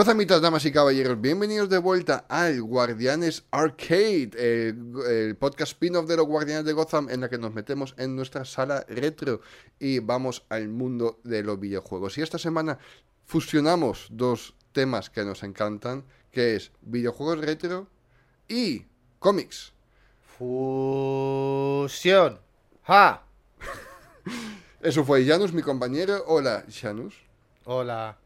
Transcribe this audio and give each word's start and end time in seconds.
Gozamitas, 0.00 0.40
damas 0.40 0.64
y 0.64 0.72
caballeros, 0.72 1.20
bienvenidos 1.20 1.68
de 1.68 1.76
vuelta 1.76 2.24
al 2.30 2.62
Guardianes 2.62 3.44
Arcade, 3.50 4.30
el, 4.34 4.94
el 5.06 5.36
podcast 5.36 5.72
spin-off 5.72 6.06
de 6.06 6.16
los 6.16 6.24
Guardianes 6.24 6.64
de 6.64 6.72
Gotham 6.72 7.10
en 7.10 7.20
la 7.20 7.28
que 7.28 7.36
nos 7.36 7.52
metemos 7.52 7.94
en 7.98 8.16
nuestra 8.16 8.46
sala 8.46 8.86
retro 8.88 9.42
y 9.78 9.98
vamos 9.98 10.46
al 10.48 10.70
mundo 10.70 11.20
de 11.22 11.42
los 11.42 11.60
videojuegos. 11.60 12.16
Y 12.16 12.22
esta 12.22 12.38
semana 12.38 12.78
fusionamos 13.26 14.06
dos 14.10 14.56
temas 14.72 15.10
que 15.10 15.22
nos 15.22 15.42
encantan, 15.42 16.06
que 16.30 16.56
es 16.56 16.72
videojuegos 16.80 17.44
retro 17.44 17.86
y 18.48 18.86
cómics. 19.18 19.74
Fusión. 20.38 22.40
¡Ja! 22.84 23.26
Eso 24.80 25.04
fue 25.04 25.26
Janus, 25.26 25.52
mi 25.52 25.60
compañero. 25.60 26.24
Hola, 26.26 26.64
Janus. 26.70 27.14
Hola, 27.66 28.16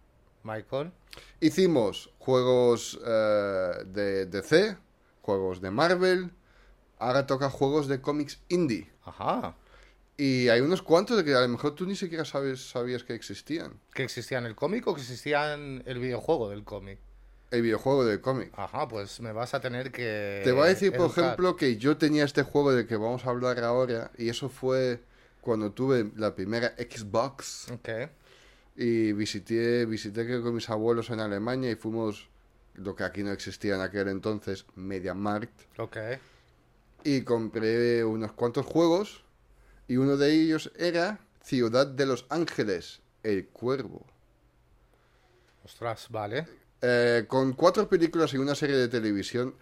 Michael. 0.44 0.92
Hicimos 1.40 2.10
juegos 2.18 3.00
eh, 3.04 3.84
de 3.86 4.26
DC, 4.26 4.76
juegos 5.22 5.60
de 5.60 5.70
Marvel, 5.70 6.30
ahora 6.98 7.26
toca 7.26 7.50
juegos 7.50 7.88
de 7.88 8.00
cómics 8.00 8.40
indie. 8.48 8.90
Ajá. 9.04 9.56
Y 10.16 10.48
hay 10.48 10.60
unos 10.60 10.82
cuantos 10.82 11.16
de 11.16 11.24
que 11.24 11.34
a 11.34 11.40
lo 11.40 11.48
mejor 11.48 11.74
tú 11.74 11.86
ni 11.86 11.96
siquiera 11.96 12.24
sabes, 12.24 12.70
sabías 12.70 13.02
que 13.02 13.14
existían. 13.14 13.80
¿Que 13.92 14.04
existía 14.04 14.38
en 14.38 14.46
el 14.46 14.54
cómic 14.54 14.86
o 14.86 14.94
que 14.94 15.00
existía 15.00 15.54
en 15.54 15.82
el 15.86 15.98
videojuego 15.98 16.48
del 16.50 16.62
cómic? 16.62 16.98
El 17.50 17.62
videojuego 17.62 18.04
de 18.04 18.20
cómic. 18.20 18.52
Ajá, 18.56 18.86
pues 18.86 19.20
me 19.20 19.32
vas 19.32 19.54
a 19.54 19.60
tener 19.60 19.90
que. 19.90 20.42
Te 20.44 20.52
voy 20.52 20.64
a 20.64 20.66
decir, 20.66 20.92
por 20.92 21.10
ejemplo, 21.10 21.56
que 21.56 21.76
yo 21.76 21.96
tenía 21.96 22.24
este 22.24 22.42
juego 22.42 22.72
del 22.72 22.86
que 22.86 22.96
vamos 22.96 23.26
a 23.26 23.30
hablar 23.30 23.62
ahora, 23.62 24.10
y 24.16 24.28
eso 24.28 24.48
fue 24.48 25.00
cuando 25.40 25.72
tuve 25.72 26.10
la 26.16 26.34
primera 26.34 26.74
Xbox. 26.78 27.70
Ok. 27.70 27.88
Y 28.76 29.12
visité, 29.12 29.86
visité 29.86 30.24
creo, 30.24 30.42
con 30.42 30.54
mis 30.54 30.68
abuelos 30.68 31.10
en 31.10 31.20
Alemania 31.20 31.70
y 31.70 31.76
fuimos, 31.76 32.28
lo 32.74 32.94
que 32.96 33.04
aquí 33.04 33.22
no 33.22 33.30
existía 33.32 33.76
en 33.76 33.80
aquel 33.82 34.08
entonces, 34.08 34.66
MediaMarkt. 34.74 35.78
Ok. 35.78 35.96
y 37.04 37.20
compré 37.22 38.02
unos 38.02 38.32
cuantos 38.32 38.64
juegos 38.66 39.24
y 39.86 39.96
uno 39.98 40.16
de 40.16 40.32
ellos 40.32 40.72
era 40.76 41.20
Ciudad 41.42 41.86
de 41.86 42.06
los 42.06 42.24
Ángeles, 42.30 43.00
El 43.22 43.46
Cuervo. 43.48 44.06
Ostras, 45.64 46.08
vale. 46.10 46.46
Eh, 46.80 47.24
con 47.28 47.52
cuatro 47.52 47.88
películas 47.88 48.32
y 48.32 48.38
una 48.38 48.54
serie 48.54 48.76
de 48.76 48.88
televisión, 48.88 49.54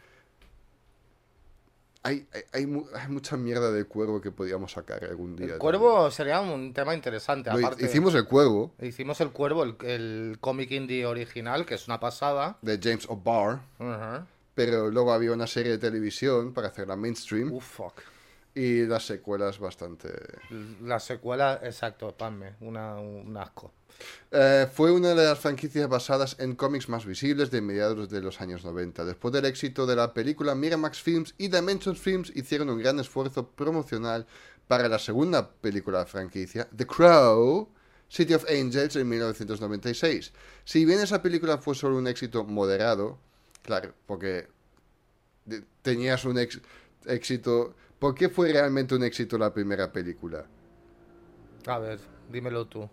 hay, 2.04 2.26
hay, 2.32 2.42
hay 2.52 2.66
mu- 2.66 2.86
hay 2.94 3.08
mucha 3.08 3.36
mierda 3.36 3.70
de 3.70 3.84
Cuervo 3.84 4.20
que 4.20 4.30
podíamos 4.30 4.72
sacar 4.72 5.04
algún 5.04 5.36
día. 5.36 5.54
El 5.54 5.58
cuervo 5.58 6.10
sería 6.10 6.40
un 6.40 6.72
tema 6.72 6.94
interesante. 6.94 7.50
Lo 7.50 7.58
Aparte, 7.58 7.84
hicimos 7.84 8.14
El 8.14 8.24
Cuervo 8.26 8.72
hicimos 8.80 9.20
el 9.20 9.30
cuervo, 9.30 9.62
el, 9.64 9.76
el 9.84 10.36
cómic 10.40 10.70
indie 10.72 11.06
original, 11.06 11.64
que 11.64 11.74
es 11.74 11.86
una 11.86 12.00
pasada. 12.00 12.58
de 12.62 12.78
James 12.82 13.06
O'Barr, 13.08 13.60
pero 14.54 14.90
luego 14.90 15.12
había 15.12 15.32
una 15.32 15.46
serie 15.46 15.72
de 15.72 15.78
televisión 15.78 16.52
para 16.52 16.68
hacerla 16.68 16.96
mainstream 16.96 17.52
Uf, 17.52 17.64
fuck. 17.64 17.94
Y 18.54 18.84
las 18.86 19.06
secuelas 19.06 19.58
bastante... 19.58 20.08
La 20.82 21.00
secuela, 21.00 21.60
exacto, 21.62 22.14
panme. 22.16 22.56
Una, 22.60 22.96
un 22.96 23.36
asco. 23.36 23.72
Eh, 24.30 24.66
fue 24.72 24.90
una 24.90 25.14
de 25.14 25.24
las 25.24 25.38
franquicias 25.38 25.88
basadas 25.88 26.36
en 26.38 26.54
cómics 26.54 26.88
más 26.88 27.04
visibles 27.04 27.50
de 27.50 27.60
mediados 27.60 28.08
de 28.08 28.20
los 28.20 28.40
años 28.40 28.64
90. 28.64 29.04
Después 29.04 29.32
del 29.32 29.44
éxito 29.44 29.86
de 29.86 29.96
la 29.96 30.12
película, 30.14 30.54
Miramax 30.54 31.00
Films 31.00 31.34
y 31.38 31.48
Dimension 31.48 31.96
Films 31.96 32.32
hicieron 32.34 32.70
un 32.70 32.78
gran 32.78 32.98
esfuerzo 32.98 33.48
promocional 33.48 34.26
para 34.68 34.88
la 34.88 34.98
segunda 34.98 35.50
película 35.50 35.98
de 35.98 36.04
la 36.04 36.10
franquicia, 36.10 36.68
The 36.74 36.86
Crow, 36.86 37.68
City 38.08 38.34
of 38.34 38.46
Angels, 38.48 38.96
en 38.96 39.08
1996. 39.08 40.32
Si 40.64 40.84
bien 40.84 41.00
esa 41.00 41.20
película 41.20 41.58
fue 41.58 41.74
solo 41.74 41.96
un 41.96 42.06
éxito 42.06 42.44
moderado, 42.44 43.18
claro, 43.62 43.94
porque 44.06 44.48
tenías 45.82 46.24
un 46.24 46.38
éxito... 47.06 47.74
¿Por 48.02 48.16
qué 48.16 48.28
fue 48.28 48.50
realmente 48.52 48.96
un 48.96 49.04
éxito 49.04 49.38
la 49.38 49.54
primera 49.54 49.92
película? 49.92 50.44
A 51.68 51.78
ver, 51.78 52.00
dímelo 52.28 52.66
tú. 52.66 52.90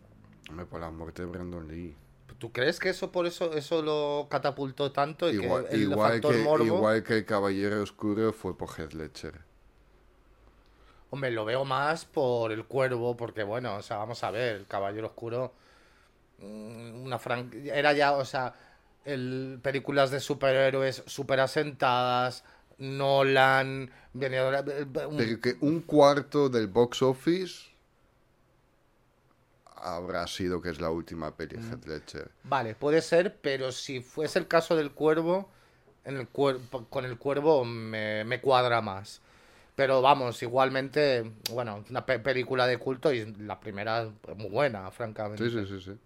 Hombre, 0.48 0.68
por 0.68 0.80
la 0.80 0.92
muerte 0.92 1.24
de 1.24 1.28
Brandon 1.28 1.68
Lee. 1.68 1.96
¿Tú 2.38 2.52
crees 2.52 2.80
que 2.80 2.90
eso 2.90 3.12
por 3.12 3.26
eso 3.26 3.54
eso 3.54 3.82
lo 3.82 4.28
catapultó 4.30 4.92
tanto 4.92 5.28
y 5.32 5.38
Igual, 5.38 5.68
que 5.68 5.78
el 5.78 5.82
igual 5.82 6.12
factor 6.12 6.36
que, 6.36 6.44
morbo? 6.44 6.64
igual 6.64 7.04
que 7.04 7.18
el 7.18 7.26
Caballero 7.26 7.82
Oscuro 7.82 8.32
fue 8.34 8.56
por 8.56 8.70
Heath 8.70 8.94
Ledger. 8.94 9.42
Hombre, 11.10 11.32
lo 11.32 11.44
veo 11.44 11.66
más 11.66 12.06
por 12.06 12.52
el 12.52 12.66
cuervo, 12.66 13.18
porque 13.18 13.42
bueno, 13.42 13.78
o 13.78 13.82
sea, 13.82 13.98
vamos 13.98 14.24
a 14.24 14.30
ver, 14.30 14.58
el 14.58 14.68
Caballero 14.68 15.08
Oscuro, 15.08 15.54
mm, 16.38 17.02
una 17.04 17.18
fran... 17.18 17.50
era 17.66 17.94
ya, 17.94 18.12
o 18.12 18.26
sea, 18.26 18.54
el 19.06 19.60
películas 19.64 20.12
de 20.12 20.20
superhéroes 20.20 21.02
super 21.08 21.40
asentadas, 21.40 22.44
Nolan, 22.80 23.92
venía 24.14 24.48
un- 25.08 25.18
Pero 25.18 25.42
que 25.42 25.58
un 25.62 25.82
cuarto 25.82 26.50
del 26.50 26.68
box 26.68 27.02
office 27.02 27.70
habrá 29.82 30.28
sido 30.28 30.62
que 30.62 30.70
es 30.70 30.82
la 30.82 30.90
última 30.90 31.36
peli 31.36 31.56
de 31.58 31.62
Heath 31.70 31.86
Ledger. 31.86 32.32
Vale, 32.44 32.76
puede 32.76 33.02
ser, 33.02 33.38
pero 33.42 33.72
si 33.72 34.02
fuese 34.02 34.40
el 34.40 34.48
caso 34.48 34.76
del 34.76 34.92
cuervo, 34.92 35.50
en 36.04 36.18
el 36.18 36.32
cuer- 36.32 36.60
con 36.90 37.06
el 37.06 37.18
cuervo 37.18 37.64
me, 37.66 38.24
me 38.26 38.42
cuadra 38.42 38.82
más. 38.82 39.22
Pero 39.76 40.02
vamos, 40.02 40.42
igualmente, 40.44 41.32
bueno, 41.52 41.86
una 41.90 42.06
pe- 42.06 42.20
película 42.20 42.68
de 42.68 42.78
culto 42.78 43.14
y 43.14 43.26
la 43.38 43.60
primera 43.60 44.04
es 44.28 44.36
muy 44.36 44.50
buena, 44.50 44.92
francamente. 44.92 45.50
Sí, 45.50 45.52
sí, 45.52 45.66
sí, 45.66 45.82
sí. 45.82 45.98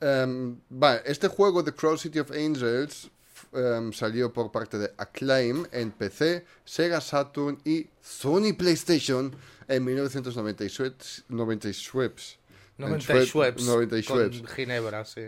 Em, 0.00 0.58
vale, 0.70 1.02
este 1.04 1.28
juego, 1.28 1.62
The 1.62 1.72
Crow 1.74 1.98
City 1.98 2.18
of 2.20 2.30
Angels, 2.30 3.10
em, 3.52 3.92
salió 3.92 4.32
por 4.32 4.50
parte 4.52 4.78
de 4.78 4.92
Acclaim 4.96 5.66
en 5.72 5.90
PC, 5.92 6.44
Sega 6.64 7.00
Saturn 7.00 7.58
y 7.64 7.88
Sony 8.00 8.52
PlayStation 8.56 9.34
en 9.68 9.84
1996. 9.84 11.24
96. 11.28 12.38
90 12.78 13.12
En 13.14 13.22
y 13.22 13.26
Schweppes, 13.26 13.64
90 13.64 13.98
y 13.98 14.02
con 14.02 14.16
Schweppes. 14.32 14.52
Ginebra, 14.54 15.04
sí. 15.04 15.22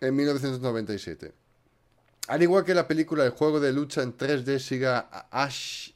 en 0.00 0.16
1997. 0.16 1.32
Al 2.28 2.42
igual 2.42 2.64
que 2.64 2.74
la 2.74 2.86
película, 2.86 3.24
el 3.24 3.30
juego 3.30 3.58
de 3.58 3.72
lucha 3.72 4.02
en 4.02 4.16
3D 4.16 4.58
siga 4.58 4.98
Ash. 5.30 5.90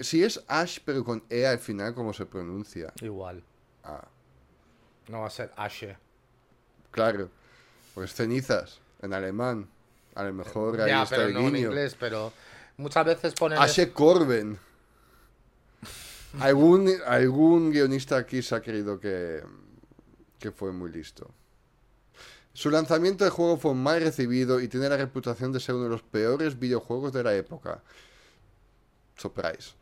Si 0.00 0.24
es 0.24 0.42
Ash, 0.48 0.78
pero 0.84 1.04
con 1.04 1.22
E 1.28 1.46
al 1.46 1.58
final, 1.60 1.94
¿cómo 1.94 2.12
se 2.12 2.26
pronuncia? 2.26 2.92
Igual. 3.00 3.44
Ah, 3.84 4.08
No 5.08 5.20
va 5.20 5.26
a 5.26 5.30
ser 5.30 5.52
Ashe. 5.56 5.96
claro. 6.90 7.30
Pues 7.94 8.12
cenizas, 8.12 8.80
en 9.02 9.12
alemán. 9.12 9.68
A 10.14 10.22
lo 10.24 10.32
mejor 10.32 10.80
ahí 10.80 10.88
Ya, 10.90 11.02
está 11.02 11.16
pero 11.16 11.28
el 11.28 11.34
no 11.34 11.40
en 11.48 11.56
inglés, 11.56 11.96
pero 11.98 12.32
muchas 12.76 13.04
veces 13.06 13.34
ponen... 13.34 13.58
Ashe 13.58 13.92
Corben. 13.92 14.58
Algún, 16.40 16.90
algún 17.06 17.70
guionista 17.70 18.16
aquí 18.16 18.42
se 18.42 18.54
ha 18.56 18.60
creído 18.60 18.98
que, 18.98 19.42
que 20.38 20.50
fue 20.50 20.72
muy 20.72 20.90
listo. 20.90 21.30
Su 22.52 22.70
lanzamiento 22.70 23.24
de 23.24 23.30
juego 23.30 23.56
fue 23.56 23.74
mal 23.74 24.00
recibido 24.00 24.60
y 24.60 24.68
tiene 24.68 24.88
la 24.88 24.96
reputación 24.96 25.52
de 25.52 25.60
ser 25.60 25.74
uno 25.74 25.84
de 25.84 25.90
los 25.90 26.02
peores 26.02 26.58
videojuegos 26.58 27.12
de 27.12 27.22
la 27.22 27.34
época. 27.34 27.82
Surprise. 29.16 29.72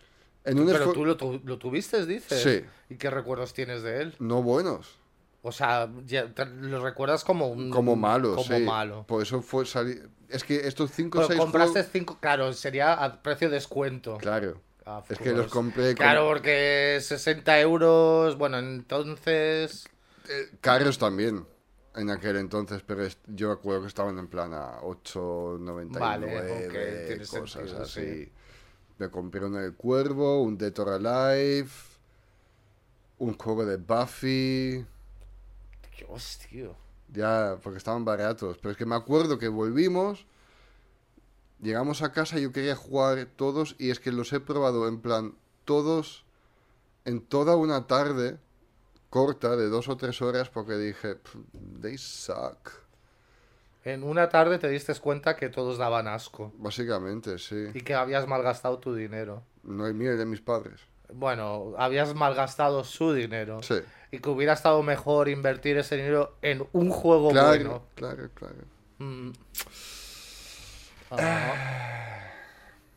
En 0.45 0.59
un 0.59 0.67
Pero 0.67 0.93
tú 0.93 1.05
lo, 1.05 1.17
tu- 1.17 1.41
lo 1.45 1.57
tuviste, 1.59 2.05
dices. 2.05 2.43
Sí. 2.43 2.65
¿Y 2.93 2.97
qué 2.97 3.11
recuerdos 3.11 3.55
tienes 3.55 3.83
de 3.83 4.03
él? 4.03 4.15
No 4.19 4.43
buenos, 4.43 4.99
O 5.43 5.51
sea, 5.53 5.91
ya 6.07 6.33
te- 6.33 6.47
lo 6.47 6.83
recuerdas 6.85 7.25
como 7.25 7.49
un... 7.49 7.71
como 7.71 7.97
malos. 7.97 8.37
Como 8.47 8.57
sí. 8.59 8.65
malo. 8.65 9.05
Por 9.09 9.23
eso 9.23 9.43
fue 9.43 9.67
salir. 9.67 10.09
Es 10.29 10.45
que 10.45 10.67
estos 10.69 10.91
5 10.93 11.19
o 11.19 11.21
Pero 11.23 11.29
6 11.29 11.41
compraste 11.41 11.73
juegos. 11.73 11.91
cinco... 11.93 12.19
Claro, 12.21 12.53
sería 12.53 12.93
a 12.95 13.23
precio 13.23 13.49
de 13.49 13.55
descuento. 13.57 14.19
Claro. 14.19 14.61
Ah, 14.87 15.03
Es 15.09 15.19
que 15.19 15.25
pues, 15.25 15.37
los 15.37 15.51
compré 15.53 15.87
con- 15.89 15.95
Claro, 15.97 16.27
porque 16.29 16.99
60 17.01 17.61
euros... 17.61 18.37
Bueno, 18.39 18.59
entonces... 18.59 19.89
eh, 20.29 20.51
caros 20.61 20.99
también. 20.99 21.45
en 21.97 22.11
aquel 22.11 22.37
entonces, 22.37 22.83
pero 22.87 23.03
yo 23.27 23.51
recuerdo 23.55 23.83
que 23.83 23.89
estaban 23.89 24.19
en 24.19 24.29
plan 24.29 24.55
a 24.55 24.81
8.99, 24.81 25.99
Vale, 25.99 26.67
ok, 26.67 26.73
tiene 27.07 27.27
cosas 27.27 27.51
sentido, 27.51 27.83
así. 27.83 28.01
sí. 28.25 28.33
Me 28.99 29.11
compré 29.11 29.45
uno 29.45 29.59
del 29.59 29.75
Cuervo, 29.75 30.43
un 30.43 30.57
Dead 30.57 30.77
or 30.79 30.91
Alive, 30.91 31.69
un 33.19 33.37
juego 33.37 33.65
de 33.67 33.77
Buffy, 33.77 34.85
Dios, 36.07 36.39
tío. 36.49 36.75
ya, 37.13 37.59
porque 37.63 37.79
estaban 37.79 38.05
baratos. 38.05 38.59
Pero 38.59 38.73
es 38.73 38.77
que 38.77 38.87
me 38.87 38.95
acuerdo 38.95 39.39
que 39.39 39.49
volvimos, 39.49 40.27
llegamos 41.61 42.03
a 42.03 42.13
casa 42.13 42.39
y 42.39 42.43
yo 42.43 42.53
quería 42.53 42.75
jugar 42.77 43.27
todos 43.37 43.77
y 43.79 43.91
es 43.91 44.01
que 44.01 44.13
los 44.13 44.33
he 44.33 44.41
probado 44.41 44.89
en 44.89 45.01
plan 45.01 45.35
todos 45.65 46.25
en 47.05 47.21
toda 47.21 47.57
una 47.57 47.87
tarde 47.87 48.39
corta 49.11 49.57
de 49.57 49.69
dos 49.69 49.89
o 49.89 49.97
tres 49.97 50.23
horas 50.23 50.49
porque 50.49 50.75
dije, 50.77 51.17
"Pff, 51.17 51.37
they 51.81 51.99
suck. 51.99 52.71
En 53.85 54.05
una 54.05 54.29
tarde 54.29 54.59
te 54.59 54.69
diste 54.69 54.95
cuenta 54.95 55.35
que 55.37 55.49
todos 55.49 55.77
daban 55.77 56.07
asco 56.07 56.53
Básicamente, 56.57 57.39
sí. 57.39 57.67
y 57.75 57.81
que 57.81 57.95
habías 57.95 58.29
malgastado 58.29 58.79
tu 58.79 58.95
dinero. 58.95 59.43
No 59.65 59.85
hay 59.85 59.93
mío, 59.93 60.13
el 60.13 60.19
de 60.19 60.25
mis 60.25 60.41
padres. 60.41 60.81
Bueno, 61.13 61.75
habías 61.77 62.15
malgastado 62.15 62.85
su 62.85 63.13
dinero. 63.13 63.61
Sí. 63.63 63.75
Y 64.13 64.19
que 64.21 64.29
hubiera 64.31 64.53
estado 64.53 64.83
mejor 64.83 65.29
invertir 65.29 65.77
ese 65.79 65.97
dinero 65.97 66.37
en 66.43 66.65
un 66.73 66.91
juego 66.91 67.31
Claro, 67.31 67.49
bueno. 67.49 67.83
claro, 67.97 68.29
claro. 68.35 68.55
Mm. 68.99 69.31
Ah, 71.11 71.55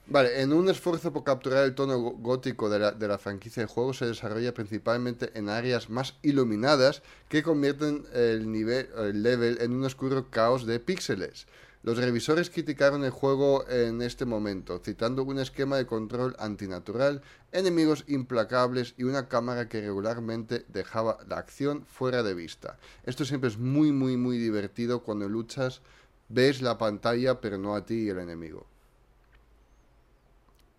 Vale, 0.07 0.39
en 0.41 0.53
un 0.53 0.69
esfuerzo 0.69 1.11
por 1.11 1.23
capturar 1.23 1.63
el 1.65 1.73
tono 1.73 1.97
gó- 1.97 2.15
gótico 2.21 2.69
de 2.69 2.77
la, 2.77 2.91
de 2.91 3.07
la 3.07 3.17
franquicia 3.17 3.63
de 3.63 3.67
juego 3.67 3.91
se 3.93 4.05
desarrolla 4.05 4.53
principalmente 4.53 5.31
en 5.33 5.49
áreas 5.49 5.89
más 5.89 6.13
iluminadas 6.21 7.01
que 7.27 7.41
convierten 7.41 8.05
el, 8.13 8.51
nivel, 8.51 8.87
el 8.97 9.23
level 9.23 9.57
en 9.61 9.71
un 9.73 9.83
oscuro 9.83 10.29
caos 10.29 10.67
de 10.67 10.79
píxeles. 10.79 11.47
Los 11.85 11.99
revisores 11.99 12.49
criticaron 12.49 13.03
el 13.03 13.11
juego 13.11 13.69
en 13.69 14.01
este 14.01 14.25
momento, 14.25 14.79
citando 14.79 15.21
un 15.21 15.37
esquema 15.37 15.77
de 15.77 15.85
control 15.85 16.35
antinatural, 16.39 17.21
enemigos 17.51 18.05
implacables 18.07 18.95
y 18.97 19.03
una 19.03 19.27
cámara 19.27 19.69
que 19.69 19.81
regularmente 19.81 20.65
dejaba 20.69 21.19
la 21.27 21.37
acción 21.37 21.85
fuera 21.85 22.23
de 22.23 22.33
vista. 22.33 22.79
Esto 23.03 23.23
siempre 23.23 23.49
es 23.49 23.59
muy, 23.59 23.91
muy, 23.91 24.17
muy 24.17 24.39
divertido 24.39 25.03
cuando 25.03 25.29
luchas, 25.29 25.83
ves 26.27 26.63
la 26.63 26.79
pantalla 26.79 27.39
pero 27.39 27.59
no 27.59 27.75
a 27.75 27.85
ti 27.85 28.05
y 28.05 28.09
el 28.09 28.17
enemigo. 28.17 28.65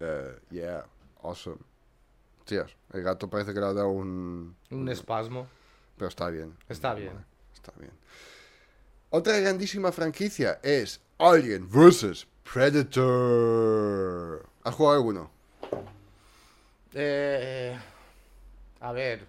Eh, 0.00 0.40
yeah, 0.50 0.84
awesome. 1.22 1.60
Tías, 2.44 2.72
el 2.92 3.04
gato 3.04 3.30
parece 3.30 3.54
que 3.54 3.60
le 3.60 3.66
ha 3.66 3.72
dado 3.72 3.90
un... 3.90 4.56
un 4.72 4.88
espasmo. 4.88 5.46
Pero 5.96 6.08
está 6.08 6.30
bien. 6.30 6.56
Está 6.68 6.94
bien. 6.94 7.24
Está 7.54 7.70
bien. 7.78 7.92
Otra 9.16 9.40
grandísima 9.40 9.92
franquicia 9.92 10.60
es 10.62 11.00
Alien 11.16 11.70
vs. 11.70 12.26
Predator. 12.52 14.44
¿Has 14.62 14.74
jugado 14.74 14.96
alguno? 14.96 15.30
Eh, 16.92 17.74
a 18.78 18.92
ver. 18.92 19.24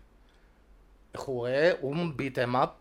Jugué 1.15 1.77
un 1.81 2.17
beat'em 2.17 2.53
up 2.55 2.73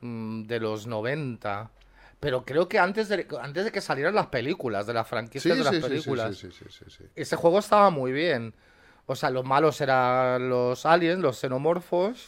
mm, 0.00 0.44
de 0.44 0.58
los 0.58 0.86
90. 0.86 1.70
Pero 2.18 2.46
creo 2.46 2.66
que 2.66 2.78
antes 2.78 3.10
de, 3.10 3.26
antes 3.42 3.66
de 3.66 3.72
que 3.72 3.82
salieran 3.82 4.14
las 4.14 4.28
películas, 4.28 4.86
de 4.86 4.94
las 4.94 5.06
franquicias 5.06 5.58
de 5.58 5.64
las 5.64 5.76
películas. 5.84 6.34
sí, 6.34 6.50
sí, 6.50 6.64
sí, 6.66 6.70
sí, 6.70 6.86
sí. 6.88 7.04
Ese 7.14 7.36
juego 7.36 7.58
estaba 7.58 7.90
muy 7.90 8.10
bien. 8.10 8.54
O 9.04 9.14
sea, 9.14 9.28
los 9.28 9.44
malos 9.44 9.82
eran 9.82 10.48
los 10.48 10.86
aliens, 10.86 11.20
los 11.20 11.38
xenomorfos. 11.38 12.26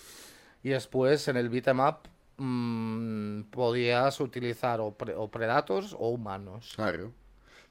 Y 0.63 0.69
después 0.69 1.27
en 1.29 1.39
el 1.39 1.49
beat'em 1.49 1.81
up 1.81 2.01
mm, 2.37 3.43
podías 3.51 4.21
utilizar 4.21 4.81
o, 4.81 4.93
pre- 4.93 5.15
o 5.15 5.29
predators 5.29 5.93
o 5.95 6.09
humanos. 6.11 6.73
Claro. 6.77 7.13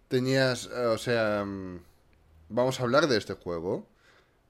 Tenías, 0.07 0.69
eh, 0.75 0.85
o 0.85 0.97
sea, 0.97 1.43
mm, 1.45 1.79
vamos 2.49 2.79
a 2.79 2.83
hablar 2.83 3.07
de 3.07 3.17
este 3.17 3.33
juego. 3.33 3.85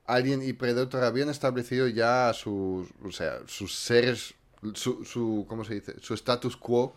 Alien 0.05 0.43
y 0.43 0.53
Predator 0.53 1.03
habían 1.03 1.29
establecido 1.29 1.87
ya 1.87 2.31
sus, 2.33 2.87
o 3.03 3.11
sea, 3.11 3.39
sus 3.47 3.73
seres, 3.75 4.35
su, 4.75 5.03
su 5.03 5.45
¿cómo 5.49 5.63
se 5.63 5.75
dice? 5.75 5.95
Su 5.99 6.13
status 6.13 6.55
quo 6.57 6.93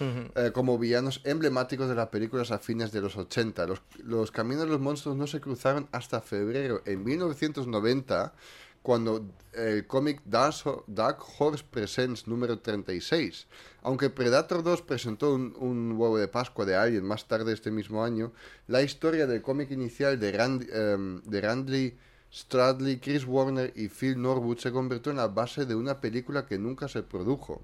eh, 0.00 0.50
como 0.52 0.78
villanos 0.78 1.20
emblemáticos 1.24 1.88
de 1.88 1.94
las 1.94 2.08
películas 2.08 2.50
a 2.50 2.58
fines 2.58 2.90
de 2.92 3.00
los 3.00 3.16
80. 3.16 3.66
Los, 3.66 3.82
los 4.02 4.30
caminos 4.32 4.64
de 4.64 4.70
los 4.70 4.80
monstruos 4.80 5.16
no 5.16 5.26
se 5.28 5.40
cruzaron 5.40 5.88
hasta 5.92 6.20
febrero 6.20 6.82
en 6.86 7.04
1990, 7.04 8.32
cuando 8.82 9.24
el 9.52 9.86
cómic 9.86 10.20
Dark 10.24 10.54
Ho- 10.64 10.84
Dark 10.86 11.18
Horse 11.38 11.64
Presents 11.70 12.26
número 12.26 12.58
36. 12.58 13.46
Aunque 13.82 14.10
Predator 14.10 14.62
2 14.62 14.82
presentó 14.82 15.34
un, 15.34 15.92
huevo 15.96 16.18
de 16.18 16.28
Pascua 16.28 16.64
de 16.64 16.76
Alien 16.76 17.04
más 17.04 17.26
tarde 17.26 17.52
este 17.52 17.70
mismo 17.70 18.02
año, 18.04 18.32
la 18.66 18.82
historia 18.82 19.26
del 19.26 19.42
cómic 19.42 19.70
inicial 19.70 20.18
de, 20.18 20.32
Rand, 20.32 20.66
em, 20.72 21.22
de 21.22 21.40
Randley 21.40 21.96
Stradley, 22.32 22.98
Chris 22.98 23.26
Warner 23.26 23.72
y 23.76 23.88
Phil 23.88 24.20
Norwood 24.20 24.58
se 24.58 24.72
convirtió 24.72 25.10
en 25.12 25.18
la 25.18 25.28
base 25.28 25.66
de 25.66 25.74
una 25.74 26.00
película 26.00 26.46
que 26.46 26.58
nunca 26.58 26.88
se 26.88 27.02
produjo. 27.02 27.62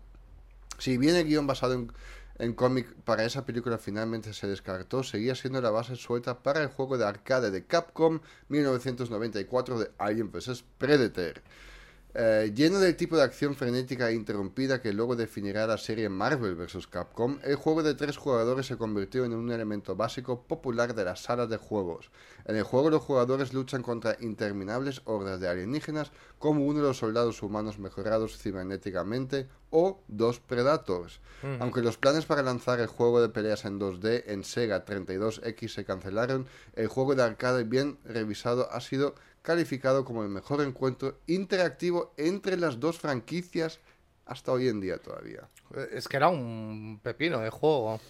Si 0.79 0.99
bien 0.99 1.17
el 1.17 1.27
guion 1.27 1.47
basado 1.47 1.73
en, 1.73 1.91
en 2.39 2.53
cómic 2.53 2.95
para 3.05 3.25
esa 3.25 3.45
película 3.45 3.79
finalmente 3.79 4.33
se 4.33 4.47
descartó, 4.47 5.03
seguía 5.03 5.35
siendo 5.35 5.61
la 5.61 5.71
base 5.71 5.97
suelta 5.97 6.43
para 6.43 6.63
el 6.63 6.69
juego 6.69 6.97
de 6.97 7.07
arcade 7.07 7.51
de 7.51 7.67
Capcom 7.67 8.21
1994 8.49 9.79
de 9.79 9.91
Alien 9.99 10.31
vs 10.31 10.65
Predator. 10.79 11.43
Eh, 12.21 12.51
lleno 12.53 12.81
del 12.81 12.97
tipo 12.97 13.17
de 13.17 13.23
acción 13.23 13.55
frenética 13.55 14.11
e 14.11 14.15
interrumpida 14.15 14.83
que 14.83 14.93
luego 14.93 15.15
definirá 15.15 15.69
la 15.69 15.79
serie 15.79 16.09
Marvel 16.09 16.57
vs. 16.57 16.89
Capcom, 16.89 17.39
el 17.45 17.55
juego 17.55 17.85
de 17.85 17.95
tres 17.95 18.17
jugadores 18.17 18.67
se 18.67 18.77
convirtió 18.77 19.25
en 19.25 19.35
un 19.35 19.53
elemento 19.53 19.95
básico 19.95 20.43
popular 20.43 20.97
de 20.97 21.05
las 21.05 21.21
salas 21.21 21.49
de 21.49 21.59
juegos. 21.59 22.11
En 22.45 22.57
el 22.57 22.65
juego 22.65 22.91
los 22.91 23.05
jugadores 23.05 23.53
luchan 23.53 23.85
contra 23.85 24.17
interminables 24.19 25.01
hordas 25.05 25.39
de 25.39 25.47
alienígenas 25.47 26.11
como 26.41 26.67
uno 26.67 26.81
de 26.81 26.89
los 26.89 26.99
soldados 26.99 27.41
humanos 27.41 27.79
mejorados 27.79 28.37
cibernéticamente 28.37 29.47
o 29.71 30.01
dos 30.09 30.41
Predators. 30.41 31.21
Aunque 31.61 31.83
los 31.83 31.99
planes 31.99 32.27
para 32.27 32.43
lanzar 32.43 32.81
el 32.81 32.89
juego 32.89 33.21
de 33.21 33.29
peleas 33.29 33.65
en 33.65 33.79
2D 33.79 34.25
en 34.27 34.43
Sega 34.43 34.85
32X 34.85 35.69
se 35.69 35.85
cancelaron, 35.85 36.47
el 36.75 36.89
juego 36.89 37.15
de 37.15 37.23
arcade 37.23 37.63
bien 37.63 37.97
revisado 38.05 38.73
ha 38.73 38.81
sido 38.81 39.15
calificado 39.43 40.05
como 40.05 40.23
el 40.23 40.29
mejor 40.29 40.63
encuentro 40.63 41.19
interactivo 41.27 42.13
entre 42.17 42.57
las 42.57 42.81
dos 42.81 42.99
franquicias 42.99 43.81
hasta 44.27 44.53
hoy 44.53 44.69
en 44.69 44.81
día 44.81 44.99
todavía. 44.99 45.49
Es 45.93 46.09
que 46.09 46.17
era 46.17 46.29
un 46.29 47.01
pepino 47.03 47.39
de 47.41 47.51
juego. 47.51 48.01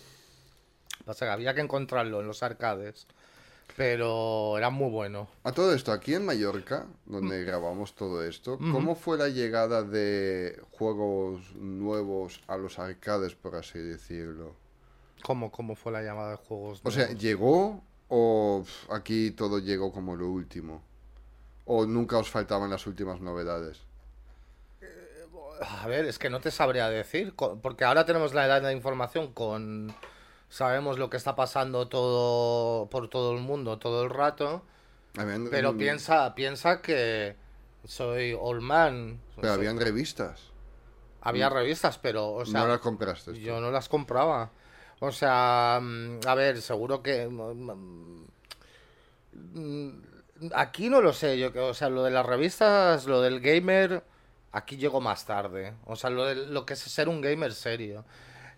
Pasa 1.04 1.26
que 1.26 1.32
había 1.32 1.54
que 1.54 1.60
encontrarlo 1.60 2.20
en 2.20 2.26
los 2.26 2.42
arcades. 2.42 3.06
Pero 3.76 4.58
era 4.58 4.70
muy 4.70 4.90
bueno. 4.90 5.28
A 5.44 5.52
todo 5.52 5.72
esto, 5.72 5.92
aquí 5.92 6.14
en 6.14 6.24
Mallorca, 6.24 6.86
donde 7.06 7.44
grabamos 7.44 7.94
todo 7.94 8.24
esto, 8.24 8.58
¿cómo 8.58 8.96
fue 8.96 9.16
la 9.18 9.28
llegada 9.28 9.82
de 9.82 10.60
juegos 10.72 11.54
nuevos 11.54 12.40
a 12.48 12.56
los 12.56 12.78
arcades, 12.78 13.34
por 13.34 13.54
así 13.54 13.78
decirlo? 13.78 14.56
¿Cómo, 15.22 15.52
cómo 15.52 15.76
fue 15.76 15.92
la 15.92 16.02
llamada 16.02 16.32
de 16.32 16.36
juegos? 16.36 16.80
O 16.82 16.90
sea, 16.90 17.04
nuevos? 17.04 17.22
¿llegó 17.22 17.82
o 18.08 18.64
aquí 18.90 19.30
todo 19.30 19.60
llegó 19.60 19.92
como 19.92 20.16
lo 20.16 20.28
último? 20.28 20.82
¿O 21.70 21.84
nunca 21.86 22.16
os 22.16 22.30
faltaban 22.30 22.70
las 22.70 22.86
últimas 22.86 23.20
novedades? 23.20 23.82
A 25.60 25.86
ver, 25.86 26.06
es 26.06 26.18
que 26.18 26.30
no 26.30 26.40
te 26.40 26.50
sabría 26.50 26.88
decir. 26.88 27.34
Porque 27.36 27.84
ahora 27.84 28.06
tenemos 28.06 28.32
la 28.32 28.46
edad 28.46 28.62
de 28.62 28.72
información 28.72 29.32
con. 29.34 29.94
Sabemos 30.48 30.98
lo 30.98 31.10
que 31.10 31.18
está 31.18 31.36
pasando 31.36 31.88
todo 31.88 32.88
por 32.88 33.08
todo 33.08 33.34
el 33.34 33.40
mundo 33.42 33.78
todo 33.78 34.02
el 34.04 34.08
rato. 34.10 34.62
Habían- 35.18 35.50
Pero 35.50 35.74
mm, 35.74 35.76
piensa, 35.78 36.34
piensa 36.34 36.80
que 36.80 37.36
soy 37.84 38.34
old 38.38 38.62
man. 38.62 39.20
Pero 39.36 39.48
Soy- 39.48 39.56
habían 39.58 39.78
revistas. 39.78 40.40
había 41.20 41.50
revistas, 41.50 41.98
pero, 41.98 42.32
o 42.32 42.46
sea, 42.46 42.60
no 42.60 42.68
las 42.68 42.78
compraste. 42.78 43.38
Yo 43.38 43.60
no 43.60 43.70
las 43.70 43.88
compraba. 43.90 44.50
O 45.00 45.12
sea, 45.12 45.80
mm, 45.82 46.20
a 46.26 46.34
ver, 46.34 46.62
seguro 46.62 47.02
que... 47.02 47.28
Aquí 50.54 50.88
no 50.88 51.00
lo 51.00 51.12
sé, 51.12 51.38
yo 51.38 51.52
que, 51.52 51.58
o 51.58 51.74
sea, 51.74 51.88
lo 51.88 52.04
de 52.04 52.10
las 52.12 52.24
revistas, 52.24 53.06
lo 53.06 53.20
del 53.22 53.40
gamer, 53.40 54.04
aquí 54.52 54.76
llegó 54.76 55.00
más 55.00 55.26
tarde. 55.26 55.74
O 55.84 55.96
sea, 55.96 56.10
lo, 56.10 56.24
de, 56.26 56.34
lo 56.36 56.64
que 56.64 56.74
es 56.74 56.78
ser 56.80 57.08
un 57.08 57.20
gamer 57.20 57.52
serio. 57.52 58.04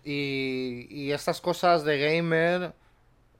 Y, 0.03 0.87
y 0.89 1.11
estas 1.11 1.41
cosas 1.41 1.83
de 1.83 1.99
gamer, 1.99 2.73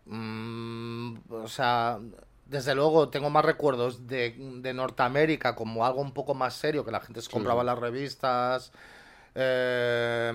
mm, 0.05 1.15
o 1.31 1.47
sea, 1.47 1.99
desde 2.45 2.75
luego 2.75 3.09
tengo 3.09 3.29
más 3.29 3.45
recuerdos 3.45 4.07
de, 4.07 4.35
de 4.61 4.73
Norteamérica 4.73 5.55
como 5.55 5.85
algo 5.85 6.01
un 6.01 6.13
poco 6.13 6.33
más 6.35 6.55
serio, 6.55 6.85
que 6.85 6.91
la 6.91 7.01
gente 7.01 7.21
se 7.21 7.29
compraba 7.29 7.63
sí. 7.63 7.65
las 7.65 7.79
revistas. 7.79 8.71
eh, 9.35 10.29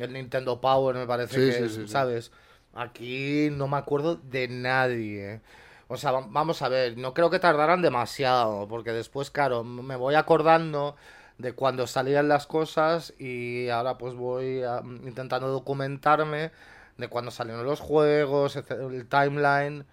el 0.00 0.12
Nintendo 0.12 0.60
Power 0.60 0.96
me 0.96 1.06
parece 1.06 1.40
Sí, 1.40 1.42
que 1.42 1.68
sí. 1.68 1.86
¿sabes? 1.86 2.32
Aquí 2.74 3.48
no 3.52 3.68
me 3.68 3.76
acuerdo 3.78 4.16
de 4.16 4.48
nadie. 4.48 5.40
O 5.88 5.96
sea, 5.96 6.10
va- 6.12 6.26
vamos 6.28 6.62
a 6.62 6.68
ver, 6.68 6.96
no 6.98 7.14
creo 7.14 7.30
que 7.30 7.38
tardaran 7.38 7.82
demasiado, 7.82 8.66
porque 8.68 8.92
después, 8.92 9.30
claro, 9.30 9.62
me 9.64 9.96
voy 9.96 10.14
acordando 10.16 10.96
de 11.38 11.52
cuando 11.52 11.86
salían 11.86 12.28
las 12.28 12.46
cosas 12.46 13.12
y 13.18 13.68
ahora 13.68 13.98
pues 13.98 14.14
voy 14.14 14.62
a- 14.62 14.82
intentando 15.04 15.48
documentarme 15.48 16.50
de 16.96 17.08
cuando 17.08 17.30
salieron 17.30 17.64
los 17.66 17.80
juegos, 17.80 18.56
el 18.56 19.06
timeline 19.08 19.84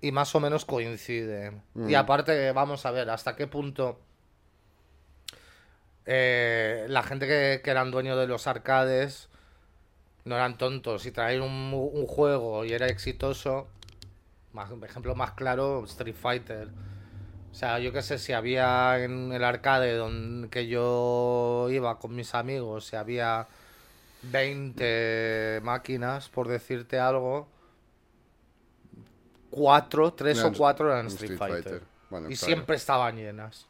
y 0.00 0.12
más 0.12 0.34
o 0.34 0.40
menos 0.40 0.64
coincide. 0.64 1.52
Y 1.84 1.94
aparte, 1.94 2.52
vamos 2.52 2.86
a 2.86 2.90
ver 2.92 3.10
hasta 3.10 3.36
qué 3.36 3.46
punto 3.46 3.98
eh, 6.06 6.86
la 6.88 7.02
gente 7.02 7.26
que, 7.26 7.60
que 7.62 7.70
eran 7.70 7.90
dueños 7.90 8.18
de 8.18 8.26
los 8.26 8.46
arcades 8.46 9.28
no 10.24 10.36
eran 10.36 10.58
tontos 10.58 11.06
y 11.06 11.12
traer 11.12 11.40
un, 11.42 11.72
un 11.74 12.06
juego 12.06 12.64
y 12.64 12.72
era 12.72 12.86
exitoso. 12.88 13.68
Más, 14.52 14.70
ejemplo 14.82 15.14
más 15.14 15.32
claro, 15.32 15.84
Street 15.84 16.14
Fighter. 16.14 16.68
O 17.50 17.54
sea, 17.54 17.78
yo 17.78 17.92
qué 17.92 18.02
sé, 18.02 18.18
si 18.18 18.32
había 18.32 19.02
en 19.02 19.32
el 19.32 19.44
arcade 19.44 19.94
donde 19.94 20.48
que 20.48 20.66
yo 20.66 21.68
iba 21.70 21.98
con 21.98 22.14
mis 22.14 22.34
amigos, 22.34 22.86
si 22.86 22.96
había 22.96 23.46
20 24.22 25.60
máquinas, 25.62 26.28
por 26.28 26.48
decirte 26.48 26.98
algo, 26.98 27.48
cuatro, 29.50 30.14
tres 30.14 30.42
o 30.42 30.52
cuatro 30.52 30.90
eran 30.90 31.08
Street, 31.08 31.32
Street 31.32 31.38
Fighter. 31.38 31.62
Fighter. 31.62 31.82
Bueno, 32.10 32.30
y 32.30 32.36
claro. 32.36 32.46
siempre 32.46 32.76
estaban 32.76 33.16
llenas. 33.16 33.66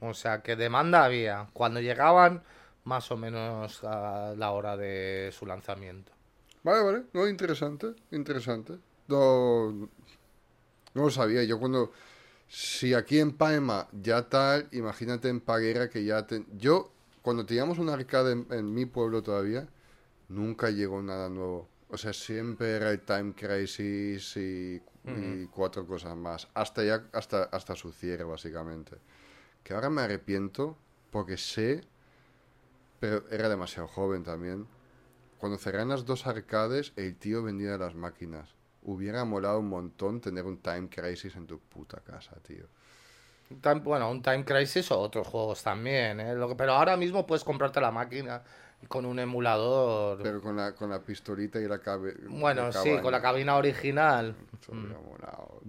O 0.00 0.14
sea, 0.14 0.42
que 0.42 0.56
demanda 0.56 1.04
había. 1.04 1.48
Cuando 1.52 1.80
llegaban, 1.80 2.42
más 2.84 3.10
o 3.10 3.16
menos 3.16 3.82
a 3.84 4.34
la 4.36 4.50
hora 4.52 4.76
de 4.76 5.30
su 5.32 5.46
lanzamiento. 5.46 6.12
Vale, 6.62 6.82
vale. 6.82 7.02
No, 7.12 7.26
interesante, 7.26 7.94
interesante. 8.10 8.74
No, 9.08 9.70
no 9.72 9.88
lo 11.02 11.10
sabía. 11.10 11.44
Yo 11.44 11.58
cuando... 11.58 11.92
Si 12.46 12.94
aquí 12.94 13.18
en 13.18 13.32
Palma 13.32 13.88
ya 13.90 14.28
tal, 14.28 14.68
imagínate 14.70 15.28
en 15.28 15.40
Paguera 15.40 15.88
que 15.88 16.04
ya... 16.04 16.26
Yo, 16.56 16.92
cuando 17.22 17.44
teníamos 17.46 17.78
un 17.78 17.88
arcade 17.88 18.32
en, 18.32 18.46
en 18.50 18.72
mi 18.72 18.86
pueblo 18.86 19.22
todavía, 19.22 19.66
nunca 20.28 20.70
llegó 20.70 21.02
nada 21.02 21.28
nuevo. 21.28 21.68
O 21.88 21.96
sea, 21.96 22.12
siempre 22.12 22.76
era 22.76 22.90
el 22.90 23.00
Time 23.00 23.34
Crisis 23.34 24.36
y, 24.36 24.80
y 25.06 25.46
cuatro 25.46 25.86
cosas 25.86 26.16
más. 26.16 26.48
Hasta 26.54 26.84
ya, 26.84 27.04
hasta, 27.12 27.44
hasta 27.44 27.74
su 27.74 27.92
cierre, 27.92 28.24
básicamente. 28.24 28.98
Que 29.62 29.74
ahora 29.74 29.90
me 29.90 30.02
arrepiento 30.02 30.76
porque 31.10 31.36
sé, 31.36 31.82
pero 33.00 33.24
era 33.30 33.48
demasiado 33.48 33.88
joven 33.88 34.22
también. 34.22 34.66
Cuando 35.38 35.58
cerraron 35.58 35.88
las 35.88 36.04
dos 36.04 36.26
arcades, 36.26 36.92
el 36.96 37.16
tío 37.16 37.42
vendía 37.42 37.78
las 37.78 37.94
máquinas. 37.94 38.54
Hubiera 38.84 39.24
molado 39.24 39.58
un 39.60 39.68
montón 39.68 40.20
tener 40.20 40.44
un 40.44 40.58
Time 40.58 40.88
Crisis 40.88 41.34
en 41.36 41.46
tu 41.46 41.58
puta 41.58 41.98
casa, 42.00 42.32
tío. 42.46 42.66
Time- 43.60 43.80
bueno, 43.80 44.10
un 44.10 44.22
Time 44.22 44.44
Crisis 44.44 44.90
o 44.90 44.98
otros 44.98 45.26
juegos 45.26 45.62
también, 45.62 46.20
¿eh? 46.20 46.34
Lo 46.34 46.48
que- 46.48 46.54
pero 46.54 46.72
ahora 46.72 46.96
mismo 46.96 47.26
puedes 47.26 47.44
comprarte 47.44 47.80
la 47.80 47.90
máquina 47.90 48.42
con 48.88 49.06
un 49.06 49.18
emulador. 49.18 50.22
Pero 50.22 50.42
con 50.42 50.56
la, 50.56 50.74
con 50.74 50.90
la 50.90 51.00
pistolita 51.00 51.58
y 51.58 51.66
la 51.66 51.78
cabe. 51.78 52.14
bueno, 52.28 52.64
la 52.66 52.72
sí, 52.72 52.98
con 53.00 53.12
la 53.12 53.22
cabina 53.22 53.56
original. 53.56 54.34
Molado. 54.70 55.60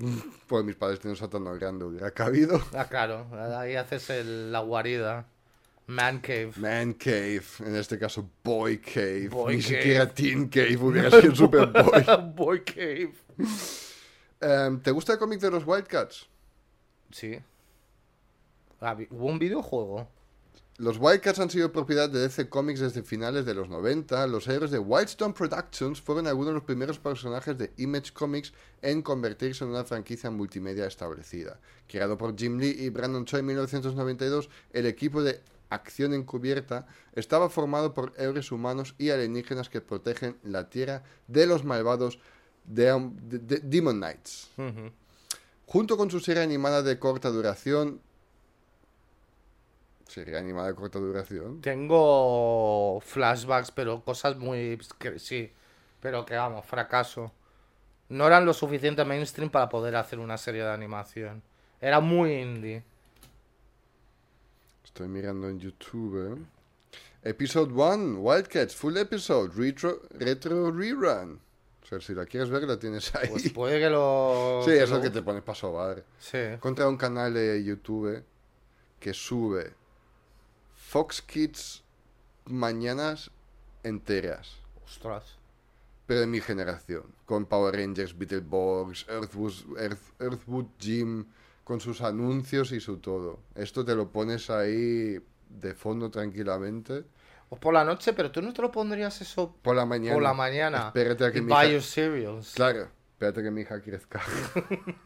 Pues 0.48 0.66
mis 0.66 0.76
padres 0.76 1.00
tienen 1.00 1.12
un 1.14 1.18
sótano 1.18 1.54
grande, 1.56 1.86
hubiera 1.86 2.12
cabido. 2.12 2.60
Ah, 2.74 2.86
claro, 2.86 3.28
ahí 3.58 3.76
haces 3.76 4.10
el- 4.10 4.52
la 4.52 4.60
guarida. 4.60 5.26
Man 5.88 6.20
Cave. 6.20 6.54
Man 6.58 6.94
Cave, 6.94 7.44
en 7.60 7.76
este 7.76 8.00
caso 8.00 8.30
Boy 8.44 8.80
Cave. 8.80 9.30
Boy 9.30 9.58
Ni 9.58 9.62
Cave. 9.62 9.76
siquiera 9.78 10.14
Teen 10.14 10.48
Cave 10.50 10.78
hubiera 10.78 11.12
sido 11.22 11.36
Super 11.36 11.68
Boy. 11.68 12.04
Boy 12.36 12.64
Cave. 12.64 13.14
Em, 14.42 14.80
¿Te 14.82 14.92
gusta 14.92 15.14
el 15.14 15.20
cómic 15.20 15.40
de 15.40 15.52
los 15.52 15.64
Wildcats? 15.66 16.28
Sí. 17.12 17.40
Ah, 18.82 18.98
Hubo 19.10 19.26
un 19.28 19.40
videojuego. 19.40 20.10
Los 20.78 20.98
Wildcats 21.00 21.40
han 21.40 21.50
sido 21.50 21.72
propiedad 21.72 22.10
de 22.10 22.20
DC 22.20 22.50
Comics 22.50 22.82
desde 22.82 23.02
finales 23.02 23.46
de 23.46 23.54
los 23.54 23.70
90. 23.70 24.28
Los 24.28 24.46
héroes 24.50 24.72
de 24.72 24.80
Wildstorm 24.80 25.34
Productions 25.34 26.02
fueron 26.02 26.28
algunos 26.28 26.50
de 26.50 26.54
los 26.56 26.64
primeros 26.64 27.00
personajes 27.00 27.58
de 27.58 27.72
Image 27.78 28.12
Comics 28.12 28.52
en 28.82 29.02
convertirse 29.02 29.64
en 29.64 29.70
una 29.70 29.86
franquicia 29.86 30.30
multimedia 30.32 30.86
establecida. 30.86 31.60
Creado 31.88 32.18
por 32.18 32.38
Jim 32.38 32.58
Lee 32.60 32.76
y 32.78 32.90
Brandon 32.90 33.24
Choi 33.24 33.40
en 33.40 33.46
1992, 33.46 34.50
el 34.74 34.86
equipo 34.86 35.24
de 35.24 35.40
acción 35.76 36.14
encubierta 36.14 36.88
estaba 37.14 37.50
formado 37.50 37.94
por 37.94 38.14
héroes 38.18 38.52
humanos 38.52 38.96
y 38.98 39.12
alienígenas 39.12 39.70
que 39.70 39.82
protegen 39.82 40.38
la 40.44 40.70
Tierra 40.70 41.04
de 41.28 41.46
los 41.46 41.64
malvados 41.64 42.20
de, 42.66 42.86
de- 43.22 43.40
de- 43.40 43.60
Demon 43.60 43.98
Knights. 43.98 44.50
Junto 45.68 45.98
con 45.98 46.10
su 46.12 46.20
serie 46.20 46.44
animada 46.44 46.82
de 46.82 46.98
corta 47.00 47.30
duración. 47.30 48.02
Serie 50.08 50.38
animada 50.38 50.68
de 50.70 50.76
corta 50.76 51.00
duración. 51.00 51.62
Tengo 51.62 53.00
flashbacks, 53.02 53.72
pero 53.72 54.04
cosas 54.04 54.38
muy... 54.38 54.80
que 55.00 55.18
sí, 55.20 55.52
pero 56.00 56.26
que 56.26 56.36
vamos, 56.36 56.66
fracaso. 56.66 57.32
No 58.10 58.28
eran 58.28 58.46
lo 58.46 58.54
suficiente 58.54 59.04
mainstream 59.04 59.50
para 59.50 59.68
poder 59.68 59.96
hacer 59.96 60.20
una 60.20 60.38
serie 60.38 60.64
de 60.64 60.72
animación. 60.72 61.42
Era 61.82 62.00
muy 62.00 62.34
indie. 62.34 62.84
Estoy 64.96 65.10
mirando 65.10 65.50
en 65.50 65.60
YouTube. 65.60 66.46
Episode 67.22 67.74
1, 67.74 68.18
Wildcats, 68.22 68.74
full 68.78 68.96
episode, 68.96 69.52
retro, 69.54 70.02
retro 70.12 70.72
rerun. 70.72 71.38
O 71.84 71.86
sea, 71.86 72.00
si 72.00 72.14
la 72.16 72.26
quieres 72.26 72.50
ver, 72.50 72.64
la 72.64 72.80
tienes 72.80 73.14
ahí. 73.14 73.28
Pues 73.30 73.52
puede 73.52 73.82
que 73.82 73.90
lo... 73.90 74.62
sí, 74.64 74.72
que 74.72 74.84
eso 74.84 74.96
lo- 74.96 75.02
que 75.02 75.10
te 75.10 75.22
pones 75.22 75.44
para 75.44 75.56
sobar. 75.58 76.06
Sí. 76.18 76.38
Contra 76.62 76.88
un 76.88 76.96
canal 76.96 77.34
de 77.34 77.62
YouTube 77.62 78.24
que 78.98 79.14
sube 79.14 79.74
Fox 80.78 81.22
Kids 81.22 81.84
mañanas 82.46 83.32
enteras. 83.84 84.56
Ostras. 84.86 85.36
pero 86.06 86.22
de 86.22 86.28
mi 86.28 86.40
generación, 86.40 87.04
con 87.26 87.46
Power 87.48 87.76
Rangers, 87.76 88.18
Beetleborgs, 88.18 89.06
Earthwood, 89.10 89.78
Earth- 89.78 90.14
Earthwood 90.22 90.68
Jim, 90.80 91.26
con 91.66 91.82
sus 91.82 92.02
anuncios 92.02 92.72
y 92.72 92.80
su 92.80 93.00
todo. 93.00 93.40
Esto 93.56 93.84
te 93.84 93.96
lo 93.96 94.10
pones 94.12 94.50
ahí 94.50 95.18
de 95.50 95.74
fondo 95.74 96.10
tranquilamente. 96.12 97.04
O 97.50 97.58
por 97.58 97.74
la 97.74 97.84
noche, 97.84 98.14
pero 98.14 98.32
tú 98.32 98.42
no 98.42 98.54
te 98.54 98.62
lo 98.62 98.72
pondrías 98.72 99.20
eso 99.20 99.56
Por 99.64 99.76
la 99.76 99.86
mañana. 99.86 100.14
por 100.14 100.24
la 100.24 100.34
mañana. 100.34 100.88
Espérate 100.88 101.26
a 101.26 101.32
que 101.32 101.40
y 101.40 101.42
mi 101.42 101.48
buy 101.52 101.66
hija... 101.66 101.74
your 101.74 101.82
cereals. 101.82 102.54
Claro, 102.54 102.88
espérate 103.14 103.42
que 103.42 103.52
mi 103.52 103.62
hija 103.62 103.82
crezca. 103.82 104.22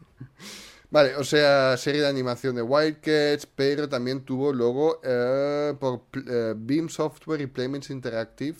vale, 0.90 1.16
o 1.16 1.24
sea, 1.24 1.78
serie 1.78 2.02
de 2.02 2.08
animación 2.08 2.54
de 2.54 2.62
Wildcats, 2.62 3.46
pero 3.46 3.88
también 3.88 4.22
tuvo 4.22 4.52
luego 4.52 5.00
eh, 5.02 5.74
por 5.80 6.02
eh, 6.28 6.52
Beam 6.56 6.90
Software 6.90 7.40
y 7.40 7.46
Playmates 7.46 7.88
Interactive 7.88 8.58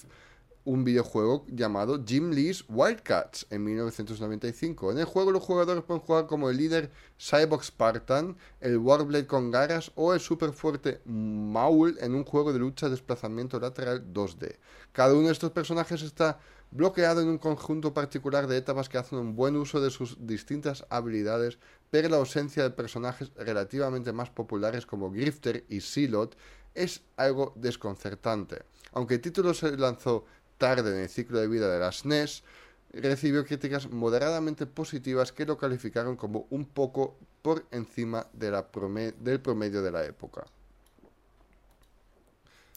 un 0.65 0.85
videojuego 0.85 1.45
llamado 1.49 2.03
Jim 2.07 2.31
Lee's 2.31 2.65
Wildcats 2.69 3.47
en 3.51 3.65
1995. 3.65 4.93
En 4.93 4.99
el 4.99 5.05
juego 5.05 5.33
los 5.33 5.43
jugadores 5.43 5.83
pueden 5.85 6.03
jugar 6.03 6.27
como 6.27 6.51
el 6.51 6.57
líder 6.57 6.91
Cyborg 7.19 7.65
Spartan, 7.65 8.37
el 8.61 8.79
Warblade 8.79 9.27
con 9.27 9.51
garras 9.51 9.93
o 9.95 10.13
el 10.15 10.21
super 10.21 10.53
fuerte 10.53 11.01
Maul 11.05 11.97
en 12.01 12.15
un 12.15 12.25
juego 12.25 12.53
de 12.53 12.59
lucha 12.59 12.87
de 12.87 12.93
desplazamiento 12.93 13.59
lateral 13.59 14.13
2D. 14.13 14.57
Cada 14.93 15.15
uno 15.15 15.27
de 15.27 15.33
estos 15.33 15.53
personajes 15.53 16.03
está 16.03 16.39
bloqueado 16.71 17.21
en 17.21 17.29
un 17.29 17.39
conjunto 17.39 17.93
particular 17.93 18.47
de 18.47 18.57
etapas 18.57 18.89
que 18.89 18.99
hacen 18.99 19.19
un 19.19 19.35
buen 19.35 19.57
uso 19.57 19.81
de 19.81 19.91
sus 19.91 20.25
distintas 20.27 20.87
habilidades, 20.89 21.59
pero 21.91 22.09
la 22.09 22.19
ausencia 22.19 22.63
de 22.63 22.71
personajes 22.71 23.33
relativamente 23.37 24.13
más 24.13 24.31
populares 24.31 24.87
como 24.87 25.11
Grifter 25.11 25.65
y 25.69 25.81
Silot 25.81 26.37
es 26.75 27.03
algo 27.17 27.53
desconcertante. 27.57 28.63
Aunque 28.93 29.15
el 29.15 29.21
título 29.21 29.55
se 29.55 29.77
lanzó 29.77 30.25
tarde 30.61 30.93
en 30.95 31.01
el 31.03 31.09
ciclo 31.09 31.41
de 31.41 31.49
vida 31.49 31.69
de 31.73 31.81
la 31.81 31.91
SNES, 31.91 32.45
recibió 32.93 33.45
críticas 33.45 33.91
moderadamente 33.91 34.67
positivas 34.67 35.33
que 35.33 35.47
lo 35.47 35.59
calificaron 35.59 36.15
como 36.17 36.47
un 36.51 36.65
poco 36.67 37.17
por 37.43 37.65
encima 37.73 38.27
de 38.33 38.51
la 38.53 38.71
prome- 38.71 39.15
del 39.19 39.41
promedio 39.41 39.83
de 39.83 39.91
la 39.91 40.05
época. 40.05 40.45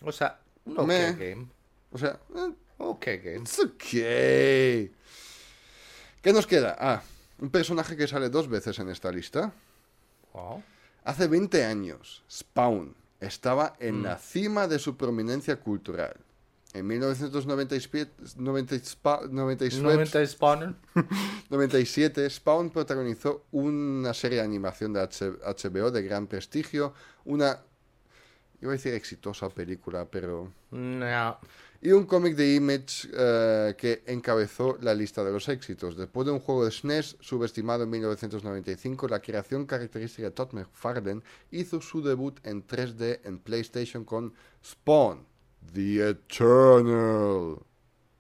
O 0.02 0.12
sea, 0.12 0.40
un 0.66 0.80
ok 0.80 0.88
Meh. 0.88 1.14
game. 1.14 1.48
O 1.92 1.98
sea, 1.98 2.20
eh, 2.36 2.54
Ok 2.80 3.06
game. 3.24 3.38
It's 3.38 3.60
okay. 3.60 4.92
¿Qué 6.22 6.34
nos 6.34 6.48
queda? 6.48 6.76
Ah, 6.80 7.02
un 7.40 7.50
personaje 7.50 7.96
que 7.96 8.08
sale 8.08 8.30
dos 8.30 8.48
veces 8.50 8.80
en 8.80 8.90
esta 8.90 9.12
lista. 9.12 9.54
Wow. 10.34 10.64
Hace 11.04 11.28
20 11.28 11.64
años, 11.66 12.24
Spawn 12.32 12.96
estaba 13.20 13.76
en 13.80 14.04
la 14.04 14.18
cima 14.18 14.68
de 14.68 14.80
su 14.80 14.96
prominencia 14.98 15.60
cultural. 15.60 16.16
En 16.74 16.88
1997, 16.88 18.12
90 18.38 18.76
spa- 18.76 19.22
97, 19.30 19.84
90 19.84 20.26
spawner. 20.26 20.76
97, 21.50 22.30
Spawn 22.30 22.72
protagonizó 22.72 23.46
una 23.52 24.14
serie 24.14 24.40
de 24.40 24.44
animación 24.44 24.94
de 24.94 25.02
HBO 25.02 25.92
de 25.92 26.02
gran 26.02 26.26
prestigio, 26.26 26.94
una 27.26 27.60
Iba 28.64 28.72
a 28.72 28.76
decir 28.76 28.94
exitosa 28.94 29.50
película, 29.50 30.06
pero... 30.10 30.54
No. 30.72 31.38
Y 31.82 31.92
un 31.92 32.06
cómic 32.06 32.38
de 32.38 32.56
Image 32.56 33.10
eh, 33.14 33.76
que 33.78 34.04
encabezó 34.08 34.78
la 34.80 34.94
lista 34.94 35.22
de 35.22 35.34
los 35.34 35.50
éxitos. 35.50 35.98
Después 35.98 36.26
de 36.26 36.32
un 36.32 36.40
juego 36.40 36.64
de 36.64 36.72
SNES 36.72 37.18
subestimado 37.20 37.84
en 37.84 37.90
1995, 37.90 39.10
la 39.10 39.20
creación 39.20 39.66
característica 39.66 40.30
de 40.30 40.32
Todd 40.32 40.54
McFarlane 40.54 41.24
hizo 41.52 41.82
su 41.82 42.02
debut 42.02 42.40
en 42.46 42.66
3D 42.66 43.20
en 43.26 43.40
PlayStation 43.40 44.06
con 44.06 44.34
Spawn, 44.64 45.28
The 45.72 46.10
Eternal, 46.10 47.58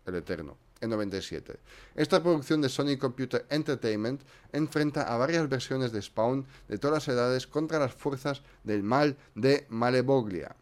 el 0.06 0.16
Eterno, 0.16 0.58
en 0.82 0.90
97. 0.90 1.60
Esta 1.96 2.22
producción 2.22 2.62
de 2.62 2.70
Sony 2.70 2.98
Computer 3.00 3.46
Entertainment 3.50 4.22
enfrenta 4.52 5.04
a 5.04 5.18
varias 5.18 5.48
versiones 5.50 5.92
de 5.92 6.02
Spawn 6.02 6.46
de 6.68 6.78
todas 6.78 7.08
las 7.08 7.16
edades 7.16 7.48
contra 7.48 7.80
las 7.80 7.94
fuerzas 7.94 8.42
del 8.64 8.84
mal 8.84 9.18
de 9.36 9.66
Malevoglia. 9.70 10.56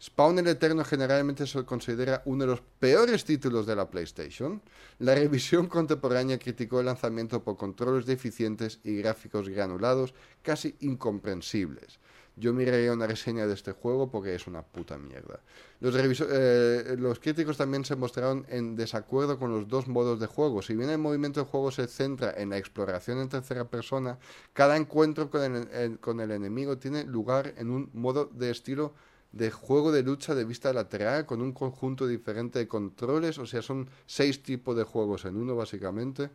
Spawn 0.00 0.38
el 0.38 0.46
Eterno 0.46 0.84
generalmente 0.84 1.44
se 1.44 1.64
considera 1.64 2.22
uno 2.24 2.44
de 2.44 2.50
los 2.52 2.60
peores 2.78 3.24
títulos 3.24 3.66
de 3.66 3.74
la 3.74 3.90
PlayStation. 3.90 4.62
La 5.00 5.16
revisión 5.16 5.66
contemporánea 5.66 6.38
criticó 6.38 6.78
el 6.78 6.86
lanzamiento 6.86 7.42
por 7.42 7.56
controles 7.56 8.06
deficientes 8.06 8.78
y 8.84 8.96
gráficos 8.98 9.48
granulados 9.48 10.14
casi 10.42 10.76
incomprensibles. 10.80 11.98
Yo 12.38 12.52
miraría 12.52 12.92
una 12.92 13.06
reseña 13.06 13.46
de 13.46 13.54
este 13.54 13.72
juego 13.72 14.10
porque 14.10 14.34
es 14.34 14.46
una 14.46 14.62
puta 14.62 14.98
mierda. 14.98 15.40
Los, 15.80 15.94
eh, 15.96 16.96
los, 16.98 17.18
críticos 17.18 17.56
también 17.56 17.84
se 17.84 17.96
mostraron 17.96 18.46
en 18.48 18.76
desacuerdo 18.76 19.38
con 19.38 19.50
los 19.50 19.68
dos 19.68 19.88
modos 19.88 20.20
de 20.20 20.26
juego. 20.26 20.62
Si 20.62 20.74
bien 20.74 20.90
el 20.90 20.98
movimiento 20.98 21.40
del 21.40 21.48
juego 21.48 21.70
se 21.70 21.86
centra 21.86 22.32
en 22.36 22.50
la 22.50 22.58
exploración 22.58 23.18
en 23.18 23.28
tercera 23.28 23.64
persona, 23.64 24.18
cada 24.52 24.76
encuentro 24.76 25.30
con 25.30 26.20
el 26.20 26.30
enemigo 26.30 26.78
tiene 26.78 27.04
lugar 27.04 27.54
en 27.56 27.70
un 27.70 27.90
modo 27.92 28.26
de 28.26 28.50
estilo 28.50 28.94
de 29.32 29.50
juego 29.50 29.92
de 29.92 30.02
lucha 30.02 30.34
de 30.34 30.44
vista 30.44 30.72
lateral 30.72 31.26
con 31.26 31.42
un 31.42 31.52
conjunto 31.52 32.06
diferente 32.06 32.58
de 32.58 32.68
controles, 32.68 33.38
o 33.38 33.46
sea, 33.46 33.62
son 33.62 33.88
seis 34.06 34.42
tipos 34.42 34.76
de 34.76 34.84
juegos 34.84 35.24
en 35.24 35.36
uno 35.36 35.54
básicamente. 35.54 36.30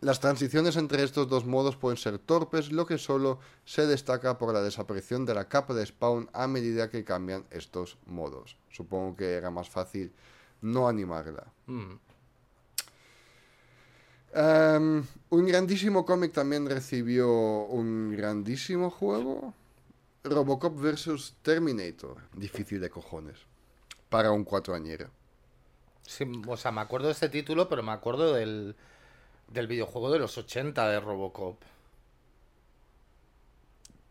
Las 0.00 0.20
transiciones 0.20 0.76
entre 0.76 1.02
estos 1.02 1.28
dos 1.28 1.46
modos 1.46 1.76
pueden 1.76 1.96
ser 1.96 2.18
torpes, 2.18 2.70
lo 2.70 2.86
que 2.86 2.98
solo 2.98 3.38
se 3.64 3.86
destaca 3.86 4.36
por 4.36 4.52
la 4.52 4.62
desaparición 4.62 5.24
de 5.24 5.34
la 5.34 5.48
capa 5.48 5.72
de 5.74 5.86
spawn 5.86 6.28
a 6.32 6.46
medida 6.46 6.90
que 6.90 7.04
cambian 7.04 7.46
estos 7.50 7.96
modos. 8.06 8.56
Supongo 8.70 9.16
que 9.16 9.32
era 9.32 9.50
más 9.50 9.70
fácil 9.70 10.12
no 10.60 10.88
animarla. 10.88 11.46
Mm. 11.66 11.94
Em, 14.34 15.04
un 15.30 15.46
grandísimo 15.46 16.04
cómic 16.04 16.32
también 16.32 16.68
recibió 16.68 17.30
un 17.30 18.14
grandísimo 18.14 18.90
juego. 18.90 19.54
Robocop 20.24 20.78
vs 20.78 21.36
Terminator. 21.40 22.18
Difícil 22.34 22.80
de 22.80 22.90
cojones. 22.90 23.38
Para 24.10 24.32
un 24.32 24.44
cuatroañero. 24.44 25.08
Sí, 26.02 26.24
o 26.46 26.56
sea, 26.56 26.70
me 26.70 26.82
acuerdo 26.82 27.06
de 27.06 27.14
este 27.14 27.28
título, 27.28 27.68
pero 27.68 27.82
me 27.82 27.92
acuerdo 27.92 28.34
del, 28.34 28.76
del 29.48 29.66
videojuego 29.66 30.10
de 30.10 30.18
los 30.18 30.36
80 30.36 30.88
de 30.88 31.00
Robocop. 31.00 31.60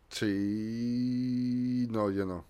Sí. 0.08 1.86
No, 1.90 2.10
yo 2.10 2.24
no. 2.24 2.44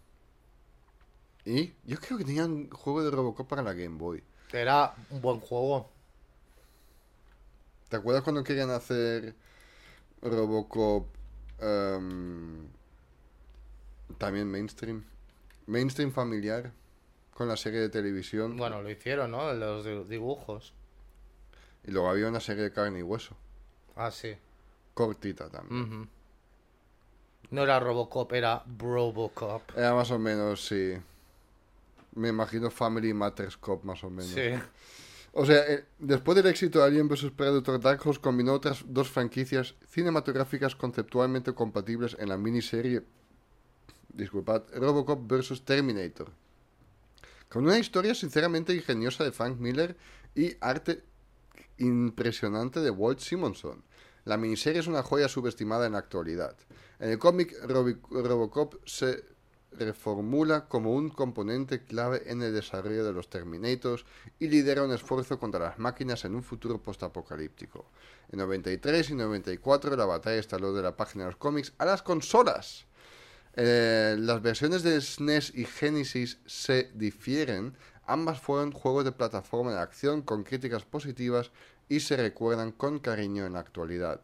¿Y? 1.44 1.72
Yo 1.84 1.98
creo 1.98 2.18
que 2.18 2.24
tenían 2.24 2.70
juego 2.70 3.04
de 3.04 3.10
Robocop 3.10 3.48
para 3.48 3.62
la 3.62 3.72
Game 3.72 3.96
Boy. 3.98 4.22
Era 4.52 4.94
un 5.10 5.20
buen 5.20 5.40
juego. 5.40 5.90
¿Te 7.88 7.96
acuerdas 7.96 8.22
cuando 8.22 8.42
querían 8.42 8.70
hacer 8.70 9.34
Robocop 10.22 11.06
um, 11.60 12.66
también 14.18 14.50
mainstream. 14.50 15.04
Mainstream 15.66 16.12
familiar. 16.12 16.72
Con 17.34 17.48
la 17.48 17.56
serie 17.56 17.80
de 17.80 17.90
televisión. 17.90 18.56
Bueno, 18.56 18.80
lo 18.80 18.90
hicieron, 18.90 19.30
¿no? 19.30 19.52
Los 19.52 20.08
dibujos. 20.08 20.72
Y 21.86 21.90
luego 21.90 22.08
había 22.08 22.28
una 22.28 22.40
serie 22.40 22.64
de 22.64 22.72
carne 22.72 22.98
y 22.98 23.02
hueso. 23.02 23.36
Ah, 23.94 24.10
sí. 24.10 24.34
Cortita 24.94 25.48
también. 25.48 26.08
No 27.50 27.62
era 27.62 27.78
Robocop, 27.78 28.32
era 28.32 28.64
Robocop. 28.78 29.62
Era 29.76 29.94
más 29.94 30.10
o 30.10 30.18
menos, 30.18 30.66
sí. 30.66 30.94
Me 32.14 32.28
imagino 32.28 32.70
Family 32.70 33.12
Matters 33.12 33.56
Cop, 33.56 33.84
más 33.84 34.02
o 34.02 34.10
menos. 34.10 34.32
Sí. 34.32 34.50
O 35.32 35.44
sea, 35.44 35.70
eh, 35.70 35.84
después 35.98 36.34
del 36.34 36.46
éxito 36.46 36.78
de 36.78 36.86
Alien 36.86 37.08
vs 37.08 37.30
Predator, 37.36 37.78
Dark 37.78 38.00
Horse 38.04 38.20
combinó 38.20 38.54
otras 38.54 38.82
dos 38.86 39.10
franquicias 39.10 39.74
cinematográficas 39.86 40.74
conceptualmente 40.74 41.52
compatibles 41.52 42.16
en 42.18 42.30
la 42.30 42.38
miniserie 42.38 43.02
disculpad, 44.16 44.62
Robocop 44.74 45.30
vs. 45.30 45.62
Terminator. 45.62 46.30
Con 47.48 47.64
una 47.64 47.78
historia 47.78 48.14
sinceramente 48.14 48.74
ingeniosa 48.74 49.24
de 49.24 49.32
Frank 49.32 49.58
Miller 49.58 49.96
y 50.34 50.56
arte 50.60 51.02
impresionante 51.78 52.80
de 52.80 52.90
Walt 52.90 53.20
Simonson. 53.20 53.82
La 54.24 54.36
miniserie 54.36 54.80
es 54.80 54.86
una 54.86 55.02
joya 55.02 55.28
subestimada 55.28 55.86
en 55.86 55.92
la 55.92 55.98
actualidad. 55.98 56.56
En 56.98 57.10
el 57.10 57.18
cómic, 57.18 57.56
Robocop 57.62 58.74
se 58.84 59.24
reformula 59.72 60.66
como 60.68 60.92
un 60.92 61.10
componente 61.10 61.84
clave 61.84 62.22
en 62.26 62.42
el 62.42 62.54
desarrollo 62.54 63.04
de 63.04 63.12
los 63.12 63.28
Terminators 63.28 64.04
y 64.38 64.48
lidera 64.48 64.82
un 64.82 64.92
esfuerzo 64.92 65.38
contra 65.38 65.60
las 65.60 65.78
máquinas 65.78 66.24
en 66.24 66.34
un 66.34 66.42
futuro 66.42 66.82
postapocalíptico. 66.82 67.86
En 68.30 68.38
93 68.38 69.10
y 69.10 69.14
94 69.14 69.96
la 69.96 70.06
batalla 70.06 70.38
instaló 70.38 70.72
de 70.72 70.82
la 70.82 70.96
página 70.96 71.24
de 71.24 71.30
los 71.30 71.36
cómics 71.36 71.72
a 71.78 71.84
las 71.84 72.02
consolas. 72.02 72.86
Eh, 73.54 74.16
las 74.18 74.42
versiones 74.42 74.82
de 74.82 75.00
SNES 75.00 75.52
y 75.54 75.64
Genesis 75.64 76.38
se 76.46 76.90
difieren. 76.94 77.74
Ambas 78.06 78.40
fueron 78.40 78.72
juegos 78.72 79.04
de 79.04 79.12
plataforma 79.12 79.72
de 79.72 79.80
acción 79.80 80.22
con 80.22 80.44
críticas 80.44 80.84
positivas 80.84 81.50
y 81.88 82.00
se 82.00 82.16
recuerdan 82.16 82.72
con 82.72 82.98
cariño 82.98 83.46
en 83.46 83.54
la 83.54 83.60
actualidad. 83.60 84.20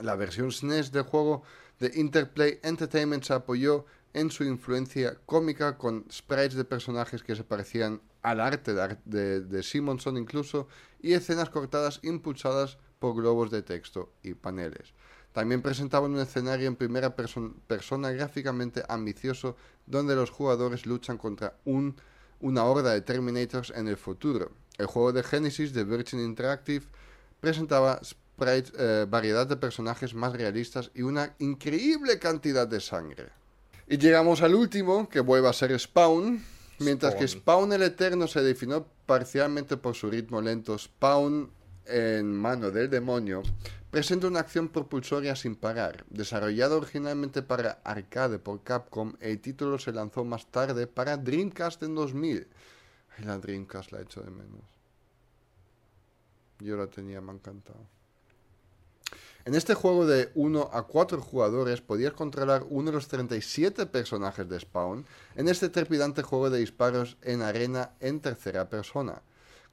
La 0.00 0.16
versión 0.16 0.52
SNES 0.52 0.92
del 0.92 1.04
juego 1.04 1.42
de 1.78 1.92
Interplay 1.94 2.58
Entertainment 2.62 3.24
se 3.24 3.32
apoyó 3.32 3.86
en 4.12 4.30
su 4.30 4.44
influencia 4.44 5.16
cómica 5.26 5.76
con 5.78 6.04
sprites 6.10 6.54
de 6.54 6.64
personajes 6.64 7.22
que 7.22 7.36
se 7.36 7.44
parecían 7.44 8.00
al 8.22 8.40
arte 8.40 8.72
de 8.74 9.62
Simonson 9.62 10.16
incluso 10.16 10.68
y 11.00 11.12
escenas 11.12 11.50
cortadas 11.50 12.00
impulsadas 12.02 12.78
por 12.98 13.14
globos 13.14 13.50
de 13.50 13.62
texto 13.62 14.12
y 14.22 14.34
paneles. 14.34 14.94
También 15.34 15.62
presentaban 15.62 16.12
un 16.12 16.20
escenario 16.20 16.68
en 16.68 16.76
primera 16.76 17.16
persona 17.16 18.12
gráficamente 18.12 18.84
ambicioso 18.88 19.56
donde 19.84 20.14
los 20.14 20.30
jugadores 20.30 20.86
luchan 20.86 21.18
contra 21.18 21.58
un, 21.64 21.96
una 22.44 22.64
horda 22.64 22.92
de 22.92 23.00
Terminators 23.00 23.72
en 23.74 23.88
el 23.88 23.96
futuro. 23.96 24.52
El 24.76 24.84
juego 24.84 25.14
de 25.14 25.22
Genesis 25.22 25.72
de 25.72 25.84
Virgin 25.84 26.20
Interactive 26.20 26.84
presentaba 27.40 28.00
eh, 28.38 29.06
variedad 29.08 29.46
de 29.46 29.56
personajes 29.56 30.12
más 30.14 30.34
realistas 30.34 30.90
y 30.94 31.02
una 31.02 31.34
increíble 31.38 32.18
cantidad 32.18 32.68
de 32.68 32.80
sangre. 32.80 33.30
Y 33.88 33.96
llegamos 33.96 34.42
al 34.42 34.54
último, 34.54 35.08
que 35.08 35.20
vuelve 35.20 35.48
a 35.48 35.54
ser 35.54 35.78
Spawn. 35.78 36.44
Mientras 36.80 37.14
que 37.14 37.26
Spawn 37.26 37.72
el 37.72 37.82
Eterno 37.82 38.26
se 38.26 38.42
definió 38.42 38.86
parcialmente 39.06 39.78
por 39.78 39.94
su 39.94 40.10
ritmo 40.10 40.42
lento, 40.42 40.76
Spawn 40.76 41.50
en 41.86 42.34
mano 42.34 42.70
del 42.70 42.90
demonio 42.90 43.42
presenta 43.90 44.26
una 44.26 44.40
acción 44.40 44.70
propulsoria 44.70 45.36
sin 45.36 45.54
parar. 45.54 46.04
Desarrollado 46.10 46.78
originalmente 46.78 47.42
para 47.42 47.78
arcade 47.84 48.40
por 48.40 48.62
Capcom, 48.64 49.14
el 49.20 49.40
título 49.40 49.78
se 49.78 49.92
lanzó 49.92 50.24
más 50.24 50.46
tarde 50.46 50.88
para 50.88 51.16
Dreamcast 51.16 51.82
en 51.84 51.94
2000. 51.94 52.48
Ay, 53.16 53.24
la 53.24 53.38
Dreamcast 53.38 53.92
la 53.92 54.00
he 54.00 54.02
hecho 54.02 54.20
de 54.20 54.30
menos. 54.30 54.62
Yo 56.58 56.76
la 56.76 56.88
tenía, 56.88 57.20
me 57.20 57.30
ha 57.30 57.34
encantado. 57.34 57.78
En 59.44 59.54
este 59.54 59.74
juego 59.74 60.06
de 60.06 60.30
1 60.34 60.70
a 60.72 60.86
4 60.88 61.20
jugadores 61.20 61.80
podías 61.80 62.14
controlar 62.14 62.64
uno 62.70 62.90
de 62.90 62.96
los 62.96 63.06
37 63.06 63.86
personajes 63.86 64.48
de 64.48 64.58
Spawn 64.58 65.04
en 65.36 65.48
este 65.48 65.68
trepidante 65.68 66.22
juego 66.22 66.50
de 66.50 66.58
disparos 66.58 67.16
en 67.22 67.42
arena 67.42 67.90
en 68.00 68.18
tercera 68.18 68.68
persona 68.68 69.22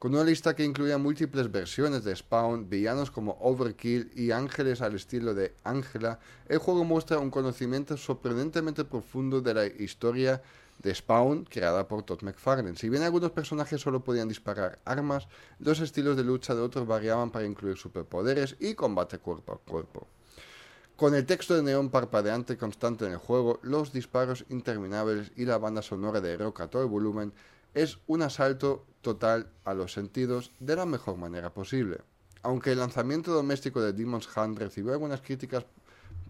con 0.02 0.16
una 0.16 0.24
lista 0.24 0.56
que 0.56 0.64
incluía 0.64 0.98
múltiples 0.98 1.52
versiones 1.52 2.04
de 2.04 2.16
Spawn, 2.16 2.68
villanos 2.68 3.12
como 3.12 3.38
Overkill 3.40 4.12
y 4.16 4.32
ángeles 4.32 4.82
al 4.82 4.96
estilo 4.96 5.36
de 5.36 5.54
Angela, 5.64 6.18
el 6.50 6.58
juego 6.58 6.84
muestra 6.84 7.20
un 7.20 7.30
conocimiento 7.30 7.96
sorprendentemente 7.98 8.84
profundo 8.84 9.42
de 9.42 9.54
la 9.54 9.68
historia 9.68 10.42
de 10.82 10.96
Spawn 10.96 11.46
creada 11.46 11.88
por 11.88 12.02
Todd 12.02 12.24
McFarlane. 12.24 12.78
Si 12.78 12.90
bien 12.90 13.04
algunos 13.04 13.30
personajes 13.30 13.80
solo 13.80 14.04
podían 14.04 14.28
disparar 14.28 14.80
armas, 14.86 15.28
los 15.60 15.80
estilos 15.80 16.18
de 16.18 16.24
lucha 16.24 16.56
de 16.56 16.62
otros 16.62 16.88
variaban 16.88 17.30
para 17.30 17.46
incluir 17.46 17.78
superpoderes 17.78 18.56
y 18.60 18.74
combate 18.74 19.20
cuerpo 19.20 19.54
a 19.54 19.60
cuerpo. 19.60 20.08
Con 20.96 21.14
el 21.14 21.28
texto 21.28 21.56
de 21.56 21.62
neón 21.62 21.92
parpadeante 21.92 22.58
constante 22.58 23.06
en 23.06 23.12
el 23.12 23.18
juego, 23.20 23.60
los 23.62 23.94
disparos 23.94 24.46
interminables 24.50 25.32
y 25.36 25.46
la 25.46 25.60
banda 25.60 25.84
sonora 25.84 26.22
de 26.22 26.38
rock 26.38 26.62
a 26.62 26.68
todo 26.70 26.88
volumen, 26.88 27.34
es 27.74 27.98
un 28.08 28.22
asalto 28.22 28.86
total 29.02 29.48
a 29.66 29.74
los 29.74 29.94
sentidos 29.94 30.52
de 30.60 30.76
la 30.76 30.86
mejor 30.86 31.18
manera 31.18 31.52
posible. 31.54 31.98
Aunque 32.44 32.72
el 32.72 32.80
lanzamiento 32.80 33.32
doméstico 33.34 33.82
de 33.82 33.94
Demon's 33.94 34.30
Hunt 34.36 34.58
recibió 34.58 34.94
algunas 34.94 35.22
críticas 35.22 35.66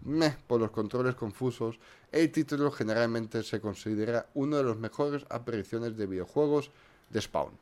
meh 0.04 0.36
por 0.46 0.60
los 0.60 0.70
controles 0.70 1.14
confusos, 1.14 1.78
el 2.10 2.30
título 2.32 2.70
generalmente 2.70 3.42
se 3.42 3.60
considera 3.60 4.26
una 4.34 4.58
de 4.58 4.64
las 4.64 4.76
mejores 4.76 5.24
apariciones 5.30 5.96
de 5.96 6.06
videojuegos 6.06 6.70
de 7.10 7.20
Spawn. 7.20 7.52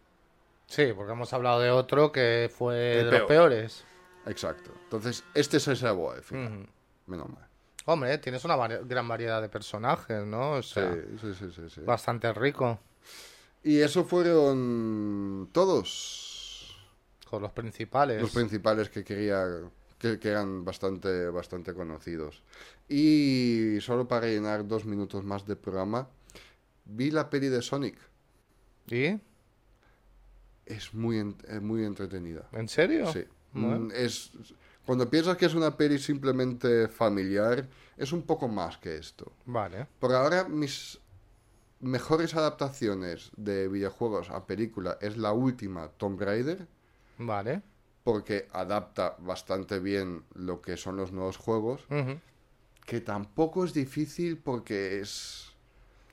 Sí, 0.66 0.93
porque 0.95 1.12
hemos 1.12 1.33
hablado 1.33 1.61
de 1.61 1.71
otro 1.71 2.12
que 2.12 2.51
fue 2.53 3.01
El 3.01 3.05
de 3.07 3.11
peor. 3.11 3.21
los 3.21 3.29
peores. 3.29 3.85
Exacto. 4.27 4.71
Entonces, 4.85 5.25
este 5.35 5.59
se 5.61 5.75
salvó 5.77 6.12
al 6.12 6.23
final. 6.23 6.53
Ujú. 6.61 6.66
Menos 7.07 7.29
mal. 7.31 7.47
Hombre, 7.87 8.16
tienes 8.19 8.45
una 8.45 8.57
vari- 8.57 8.87
gran 8.87 9.09
variedad 9.09 9.40
de 9.43 9.49
personajes, 9.49 10.25
¿no? 10.25 10.53
O 10.53 10.62
sea, 10.62 10.93
sí, 11.21 11.35
sí, 11.35 11.51
sí, 11.55 11.71
sí. 11.71 11.81
bastante 11.83 12.33
rico. 12.33 12.79
Y 13.62 13.79
eso 13.81 14.05
fueron 14.05 15.49
todos 15.53 16.77
Con 17.29 17.42
los 17.42 17.53
principales. 17.53 18.20
los 18.20 18.31
principales 18.31 18.88
que 18.88 19.05
quería 19.05 19.44
que, 19.99 20.18
que 20.18 20.29
eran 20.29 20.64
bastante 20.64 21.29
bastante 21.29 21.75
conocidos. 21.75 22.42
Y 22.88 23.79
solo 23.81 24.09
para 24.09 24.27
llenar 24.27 24.66
dos 24.66 24.85
minutos 24.87 25.25
más 25.25 25.46
de 25.46 25.57
programa, 25.57 26.09
vi 26.87 27.11
la 27.11 27.29
peli 27.29 27.49
de 27.49 27.61
Sonic. 27.61 27.99
¿Y? 28.88 29.18
Es 30.66 30.94
muy 30.94 31.35
es 31.49 31.61
muy 31.61 31.85
entretenida. 31.85 32.49
¿En 32.53 32.68
serio? 32.68 33.12
Sí. 33.12 33.25
Bueno. 33.53 33.87
Mm, 33.87 33.90
Es 33.94 34.31
cuando 34.87 35.09
piensas 35.11 35.37
que 35.37 35.46
es 35.46 35.55
una 35.55 35.77
peli 35.77 35.99
simplemente 35.99 36.88
familiar, 36.88 37.68
es 37.96 38.12
un 38.12 38.23
poco 38.23 38.49
más 38.49 38.79
que 38.79 38.96
esto. 38.96 39.33
Vale. 39.44 39.87
Por 39.99 40.12
ahora, 40.14 40.49
mis 40.49 40.99
mejores 41.81 42.35
adaptaciones 42.35 43.31
de 43.37 43.69
videojuegos 43.69 44.31
a 44.31 44.47
película 44.47 44.99
es 45.01 45.16
la 45.16 45.33
última 45.33 45.88
Tomb 45.88 46.21
Raider, 46.21 46.66
Vale. 47.19 47.62
porque 48.05 48.49
adapta 48.53 49.16
bastante 49.19 49.79
bien 49.79 50.25
lo 50.35 50.61
que 50.61 50.77
son 50.77 50.97
los 50.97 51.12
nuevos 51.12 51.37
juegos, 51.37 51.87
que 52.87 53.01
tampoco 53.01 53.64
es 53.64 53.73
difícil 53.75 54.38
porque 54.38 55.01
es... 55.01 55.47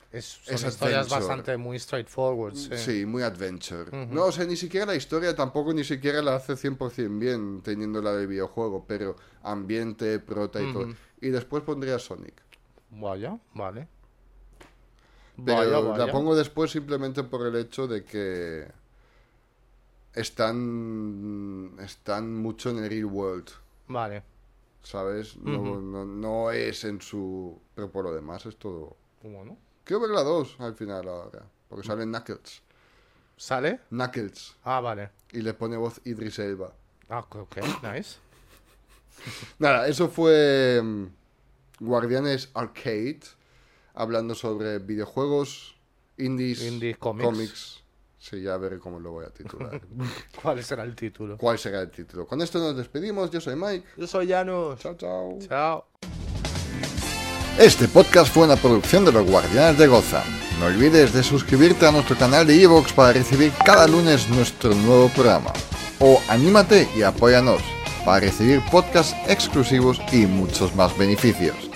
Es, 0.10 0.24
son 0.26 0.56
Es 0.56 0.64
historias 0.64 1.00
adventure. 1.08 1.20
bastante 1.20 1.58
muy 1.58 1.78
straightforward, 1.78 2.56
sí. 2.56 2.78
Sí, 2.78 3.06
muy 3.06 3.24
adventure. 3.24 4.08
No, 4.08 4.26
o 4.26 4.32
sea, 4.32 4.46
ni 4.46 4.56
siquiera 4.56 4.86
la 4.86 4.96
historia 4.96 5.36
tampoco 5.36 5.74
ni 5.74 5.84
siquiera 5.84 6.22
la 6.22 6.36
hace 6.38 6.54
100% 6.54 7.20
bien 7.20 7.62
teniendo 7.62 8.02
la 8.02 8.14
del 8.14 8.28
videojuego, 8.28 8.86
pero 8.88 9.18
ambiente, 9.44 10.18
prota 10.20 10.62
y 10.62 10.72
todo. 10.72 10.88
Y 11.20 11.28
después 11.30 11.62
pondría 11.64 12.00
Sonic. 12.00 12.42
Vaya, 12.90 13.38
vale. 13.54 13.90
Pero 15.46 15.58
Vaya, 15.58 15.80
vaya. 15.80 16.06
la 16.08 16.12
pongo 16.12 16.36
después 16.36 16.72
simplemente 16.72 17.24
por 17.24 17.46
el 17.46 17.56
hecho 17.56 17.88
de 17.88 18.04
que 18.04 18.68
están, 20.14 21.76
están 21.80 22.34
mucho 22.42 22.70
en 22.72 22.84
el 22.84 22.90
real 22.90 23.06
world, 23.06 23.50
Vale. 23.88 24.24
¿sabes? 24.84 25.38
No, 25.38 25.80
no, 25.80 26.06
no 26.06 26.52
es 26.52 26.84
en 26.86 27.02
su... 27.02 27.60
Pero 27.76 27.92
por 27.92 28.06
lo 28.06 28.14
demás 28.14 28.46
es 28.46 28.58
todo... 28.58 28.96
Bueno. 29.22 29.58
Quiero 29.84 30.02
ver 30.02 30.12
la 30.12 30.24
2 30.24 30.58
al 30.60 30.76
final 30.76 31.08
ahora, 31.08 31.46
porque 31.70 31.86
sale 31.88 32.06
Knuckles. 32.06 32.62
¿Sale? 33.38 33.82
Knuckles. 33.90 34.56
Ah, 34.64 34.80
vale. 34.80 35.12
Y 35.32 35.42
le 35.42 35.54
pone 35.54 35.78
voz 35.78 36.02
Idris 36.06 36.40
Elba. 36.40 36.74
Ah, 37.10 37.20
ok, 37.30 37.58
nice. 37.84 38.18
Nada, 39.60 39.88
eso 39.88 40.10
fue 40.10 40.82
mm, 40.84 41.06
Guardianes 41.80 42.50
Arcade, 42.54 43.20
hablando 43.98 44.36
sobre 44.36 44.80
videojuegos, 44.80 45.76
indies, 46.18 46.62
Indies, 46.62 46.98
cómics. 46.98 47.84
Sí, 48.20 48.42
ya 48.42 48.58
veré 48.58 48.80
cómo 48.80 49.00
lo 49.00 49.12
voy 49.12 49.26
a 49.26 49.30
titular. 49.30 49.82
¿Cuál 50.42 50.64
será 50.64 50.84
el 50.84 50.96
título? 50.96 51.38
¿Cuál 51.38 51.58
será 51.58 51.82
el 51.82 51.92
título? 51.92 52.26
Con 52.26 52.42
esto 52.42 52.60
nos 52.60 52.76
despedimos. 52.76 53.32
Yo 53.32 53.40
soy 53.42 53.56
Mike. 53.56 53.86
Yo 53.98 54.08
soy 54.08 54.28
Janus. 54.28 54.80
Chao, 54.80 54.96
chao. 54.96 55.40
Chao. 55.48 55.86
Este 57.58 57.88
podcast 57.88 58.32
fue 58.32 58.44
una 58.46 58.56
producción 58.56 59.04
de 59.06 59.12
los 59.12 59.28
Guardianes 59.28 59.78
de 59.78 59.88
Goza. 59.88 60.24
No 60.60 60.66
olvides 60.66 61.14
de 61.14 61.24
suscribirte 61.24 61.88
a 61.88 61.92
nuestro 61.92 62.16
canal 62.18 62.46
de 62.46 62.62
Evox 62.62 62.94
para 62.94 63.14
recibir 63.14 63.52
cada 63.66 63.88
lunes 63.88 64.30
nuestro 64.30 64.74
nuevo 64.74 65.10
programa. 65.10 65.54
O 66.00 66.22
anímate 66.30 66.88
y 66.96 67.02
apóyanos 67.02 67.62
para 68.06 68.20
recibir 68.20 68.62
podcasts 68.72 69.16
exclusivos 69.28 70.00
y 70.12 70.26
muchos 70.26 70.76
más 70.76 70.96
beneficios. 70.98 71.67